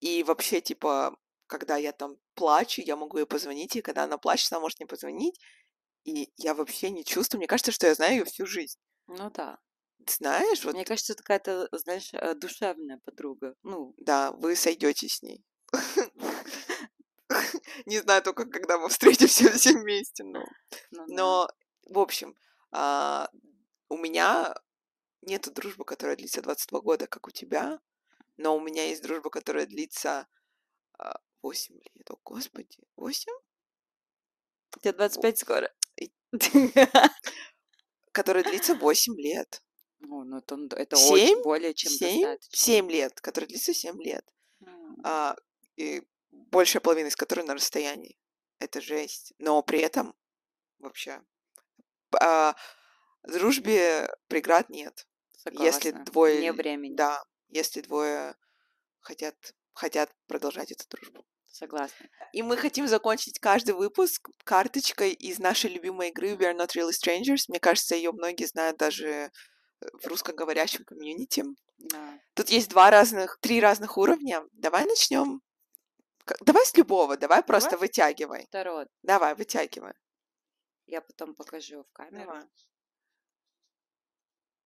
И 0.00 0.22
вообще, 0.22 0.60
типа, 0.60 1.16
когда 1.46 1.76
я 1.76 1.92
там 1.92 2.16
плачу, 2.34 2.82
я 2.82 2.96
могу 2.96 3.18
ей 3.18 3.26
позвонить, 3.26 3.76
и 3.76 3.82
когда 3.82 4.04
она 4.04 4.18
плачет, 4.18 4.52
она 4.52 4.60
может 4.60 4.78
мне 4.78 4.86
позвонить, 4.86 5.40
и 6.04 6.30
я 6.36 6.54
вообще 6.54 6.90
не 6.90 7.04
чувствую. 7.04 7.40
Мне 7.40 7.46
кажется, 7.46 7.72
что 7.72 7.86
я 7.86 7.94
знаю 7.94 8.18
ее 8.18 8.24
всю 8.24 8.46
жизнь. 8.46 8.78
Ну 9.06 9.30
да. 9.30 9.58
Знаешь, 10.08 10.64
вот... 10.64 10.74
Мне 10.74 10.84
кажется, 10.84 11.14
это 11.14 11.22
какая-то, 11.22 11.68
знаешь, 11.72 12.10
э, 12.12 12.34
душевная 12.34 13.00
подруга. 13.04 13.56
Ну, 13.62 13.94
да, 13.96 14.32
вы 14.32 14.54
сойдете 14.54 15.08
с 15.08 15.22
ней. 15.22 15.44
Не 17.86 17.98
знаю 17.98 18.22
только, 18.22 18.46
когда 18.46 18.78
мы 18.78 18.88
встретимся 18.88 19.50
все 19.52 19.72
вместе, 19.72 20.22
но... 20.22 20.44
Ну 20.90 21.04
но, 21.08 21.48
в 21.88 21.98
общем, 21.98 22.36
а, 22.70 23.28
у 23.88 23.96
меня 23.96 24.54
нет 25.22 25.52
дружбы, 25.52 25.84
которая 25.84 26.16
длится 26.16 26.42
22 26.42 26.80
года, 26.80 27.06
как 27.06 27.26
у 27.26 27.30
тебя, 27.30 27.80
но 28.36 28.56
у 28.56 28.60
меня 28.60 28.86
есть 28.86 29.02
дружба, 29.02 29.30
которая 29.30 29.66
длится 29.66 30.26
8 31.42 31.74
а, 31.74 31.78
лет. 31.78 32.10
О, 32.10 32.18
господи, 32.24 32.78
8? 32.96 33.32
У 34.76 34.80
тебя 34.80 34.92
25 34.92 35.38
скоро. 35.38 35.72
Которая 38.12 38.44
длится 38.44 38.74
8 38.74 39.14
лет. 39.16 39.62
О, 40.02 40.24
ну 40.24 40.38
это, 40.38 40.58
это 40.76 40.96
7? 40.96 41.12
очень 41.12 41.42
более 41.42 41.74
чем 41.74 41.92
7? 41.92 42.22
достаточно. 42.22 42.56
7 42.56 42.90
лет, 42.90 43.20
которая 43.20 43.48
длится 43.48 43.72
7 43.72 44.02
лет. 44.02 44.24
Mm. 44.60 45.00
А, 45.04 45.36
и 45.76 46.02
большая 46.30 46.80
половина 46.80 47.08
из 47.08 47.16
которой 47.16 47.44
на 47.44 47.54
расстоянии. 47.54 48.18
Это 48.58 48.80
жесть. 48.80 49.32
Но 49.38 49.62
при 49.62 49.80
этом 49.80 50.14
вообще 50.78 51.22
а, 52.20 52.54
дружбе 53.24 54.08
преград 54.28 54.68
нет. 54.70 55.06
Если 55.52 55.90
Согласна. 55.90 56.04
двое... 56.04 56.38
Вне 56.38 56.48
л- 56.48 56.54
времени. 56.54 56.94
Да, 56.94 57.22
если 57.56 57.80
двое 57.80 58.36
хотят, 59.00 59.34
хотят 59.72 60.12
продолжать 60.26 60.72
эту 60.72 60.84
дружбу. 60.88 61.24
Согласна. 61.46 62.06
И 62.32 62.42
мы 62.42 62.56
хотим 62.58 62.86
закончить 62.86 63.38
каждый 63.38 63.74
выпуск 63.74 64.28
карточкой 64.44 65.12
из 65.12 65.38
нашей 65.38 65.70
любимой 65.70 66.10
игры 66.10 66.34
We 66.34 66.40
Are 66.40 66.56
Not 66.56 66.76
Really 66.76 66.90
Strangers. 66.90 67.44
Мне 67.48 67.58
кажется, 67.60 67.96
ее 67.96 68.12
многие 68.12 68.44
знают 68.44 68.76
даже 68.76 69.08
э, 69.08 69.30
в 69.80 70.06
русскоговорящем 70.06 70.84
комьюнити. 70.84 71.44
Да. 71.78 72.20
Тут 72.34 72.50
есть 72.50 72.68
два 72.68 72.90
разных, 72.90 73.38
три 73.40 73.60
разных 73.60 73.96
уровня. 73.96 74.44
Давай 74.52 74.84
начнем. 74.84 75.40
Давай 76.44 76.66
с 76.66 76.76
любого, 76.76 77.16
давай 77.16 77.42
просто 77.42 77.70
Давай. 77.70 77.88
вытягивай. 77.88 78.46
Второй. 78.46 78.86
Давай, 79.02 79.34
вытягивай. 79.34 79.94
Я 80.86 81.00
потом 81.00 81.34
покажу 81.34 81.84
в 81.84 81.92
камеру. 81.92 82.24
Давай. 82.26 82.42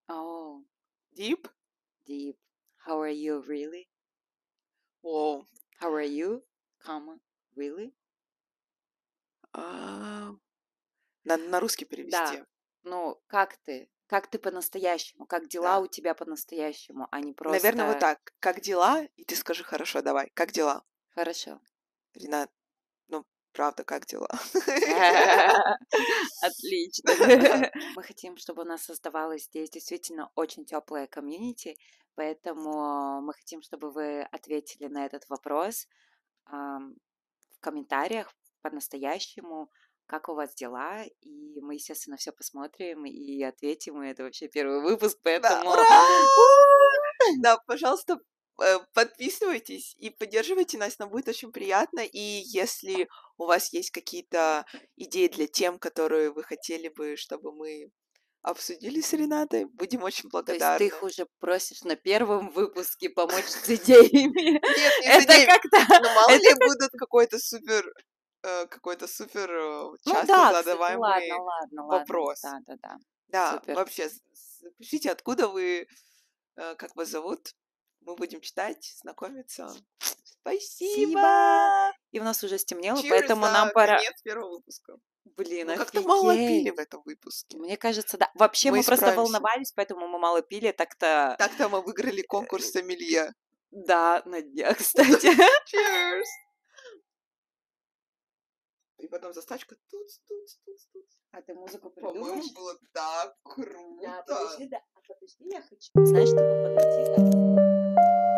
Oh, 0.09 0.61
Deep. 1.15 1.49
deep. 2.05 2.37
How 2.85 2.99
are 2.99 3.13
you, 3.13 3.41
really? 3.47 3.87
Воу. 5.03 5.45
How 5.79 5.93
are 5.93 6.05
you, 6.07 6.43
comma, 6.85 7.19
really? 7.55 7.93
А, 9.53 10.33
Надо 11.23 11.43
на 11.49 11.59
русский 11.59 11.85
перевести. 11.85 12.43
Ну, 12.83 13.21
как 13.27 13.57
ты? 13.57 13.89
Как 14.07 14.27
ты 14.29 14.39
по-настоящему? 14.39 15.25
Как 15.25 15.47
дела 15.47 15.75
Да. 15.75 15.79
у 15.79 15.87
тебя 15.87 16.13
по-настоящему, 16.13 17.07
а 17.11 17.19
не 17.21 17.33
просто... 17.33 17.57
Наверное, 17.57 17.87
вот 17.87 17.99
так. 17.99 18.33
Как 18.39 18.59
дела? 18.61 19.03
И 19.15 19.23
ты 19.23 19.35
скажи, 19.35 19.63
хорошо, 19.63 20.01
давай. 20.01 20.31
Как 20.33 20.51
дела? 20.51 20.83
Хорошо. 21.15 21.61
Ренат, 22.13 22.51
правда, 23.53 23.83
как 23.83 24.05
дела? 24.05 24.29
Отлично. 26.41 27.11
Мы 27.95 28.03
хотим, 28.03 28.37
чтобы 28.37 28.63
у 28.63 28.65
нас 28.65 28.83
создавалось 28.83 29.45
здесь 29.45 29.69
действительно 29.69 30.29
очень 30.35 30.65
теплое 30.65 31.07
комьюнити, 31.07 31.77
поэтому 32.15 33.21
мы 33.21 33.33
хотим, 33.33 33.61
чтобы 33.61 33.91
вы 33.91 34.21
ответили 34.23 34.87
на 34.87 35.05
этот 35.05 35.27
вопрос 35.29 35.87
в 36.45 37.59
комментариях 37.61 38.33
по-настоящему, 38.61 39.69
как 40.11 40.27
у 40.27 40.33
вас 40.33 40.53
дела, 40.53 41.03
и 41.21 41.61
мы, 41.61 41.75
естественно, 41.75 42.17
все 42.17 42.33
посмотрим 42.33 43.05
и 43.05 43.41
ответим, 43.43 44.03
и 44.03 44.09
это 44.09 44.23
вообще 44.23 44.49
первый 44.49 44.81
выпуск, 44.81 45.17
поэтому... 45.23 45.71
Да, 47.41 47.57
пожалуйста, 47.67 48.19
э, 48.61 48.79
подписывайтесь 48.93 49.95
и 49.99 50.09
поддерживайте 50.09 50.77
нас, 50.77 50.99
нам 50.99 51.09
будет 51.09 51.29
очень 51.29 51.51
приятно. 51.51 52.01
И 52.01 52.41
если 52.45 53.07
у 53.41 53.45
вас 53.45 53.73
есть 53.73 53.91
какие-то 53.91 54.65
идеи 54.97 55.27
для 55.27 55.47
тем, 55.47 55.79
которые 55.79 56.31
вы 56.31 56.43
хотели 56.43 56.89
бы, 56.89 57.15
чтобы 57.17 57.51
мы 57.51 57.89
обсудили 58.43 59.01
с 59.01 59.13
Ренатой, 59.13 59.65
будем 59.65 60.03
очень 60.03 60.29
То 60.29 60.37
есть 60.37 60.47
благодарны. 60.47 60.77
ты 60.79 60.85
их 60.87 61.03
уже 61.03 61.27
просишь 61.39 61.81
на 61.83 61.95
первом 61.95 62.49
выпуске 62.51 63.09
помочь 63.09 63.45
с 63.45 63.69
идеями. 63.69 64.41
Нет, 64.53 64.63
не 65.01 65.05
Это 65.07 65.33
идеи. 65.33 65.45
как-то... 65.45 65.77
Ну, 66.01 66.13
мало 66.13 66.29
ли 66.37 66.53
будут 66.55 66.91
какой-то 66.97 67.37
супер, 67.39 67.83
э, 68.43 68.67
какой-то 68.67 69.07
супер 69.07 69.49
э, 69.51 69.83
Ну 70.05 70.13
часто 70.13 70.27
да, 70.27 70.53
задаваемый 70.53 71.01
ладно, 71.01 71.43
ладно, 71.43 71.85
ладно. 71.85 71.99
вопрос. 71.99 72.41
Да, 72.41 72.59
да, 72.67 72.75
да. 72.81 72.97
Да, 73.27 73.53
Супер. 73.53 73.75
вообще, 73.75 74.09
пишите, 74.77 75.09
откуда 75.11 75.47
вы, 75.47 75.87
э, 76.57 76.75
как 76.75 76.95
вас 76.95 77.09
зовут. 77.09 77.53
Мы 78.01 78.15
будем 78.15 78.41
читать, 78.41 78.93
знакомиться. 79.01 79.73
Спасибо! 80.23 81.91
И 82.11 82.19
у 82.19 82.23
нас 82.23 82.43
уже 82.43 82.57
стемнело, 82.57 82.97
Cheers 82.97 83.09
поэтому 83.09 83.41
нам 83.41 83.71
пора... 83.71 83.97
конец 83.97 84.21
первого 84.23 84.55
выпуска. 84.55 84.97
Блин, 85.23 85.67
Мы 85.67 85.77
как-то 85.77 86.01
мало 86.01 86.35
пили 86.35 86.71
в 86.71 86.79
этом 86.79 87.03
выпуске. 87.05 87.57
Мне 87.57 87.77
кажется, 87.77 88.17
да. 88.17 88.31
Вообще 88.33 88.71
Мы 88.71 88.77
мы, 88.77 88.83
просто 88.83 89.13
волновались, 89.13 89.71
поэтому 89.71 90.07
мы 90.07 90.17
мало 90.17 90.41
пили, 90.41 90.71
так-то... 90.71 91.35
Так-то 91.37 91.69
мы 91.69 91.81
выиграли 91.81 92.23
конкурс 92.23 92.71
сомелье. 92.71 93.33
Да, 93.69 94.23
на 94.25 94.41
днях, 94.41 94.77
кстати. 94.79 95.27
Cheers! 95.73 96.25
И 98.97 99.07
потом 99.07 99.33
застачка 99.33 99.75
тут, 99.89 100.07
тут, 100.27 100.47
тут, 100.65 100.77
тут. 100.93 101.05
А 101.31 101.41
ты 101.41 101.53
музыку 101.53 101.89
По-моему, 101.91 102.43
было 102.53 102.77
так 102.93 103.35
круто. 103.43 104.01
Да, 104.01 104.21
подожди, 104.23 104.67
да. 104.67 104.81
А 104.93 104.99
подожди, 105.07 105.45
я 105.49 105.61
хочу... 105.61 105.89
Знаешь, 105.95 106.29
типа 106.29 106.41
подойти, 106.41 107.40
да? 107.95 108.30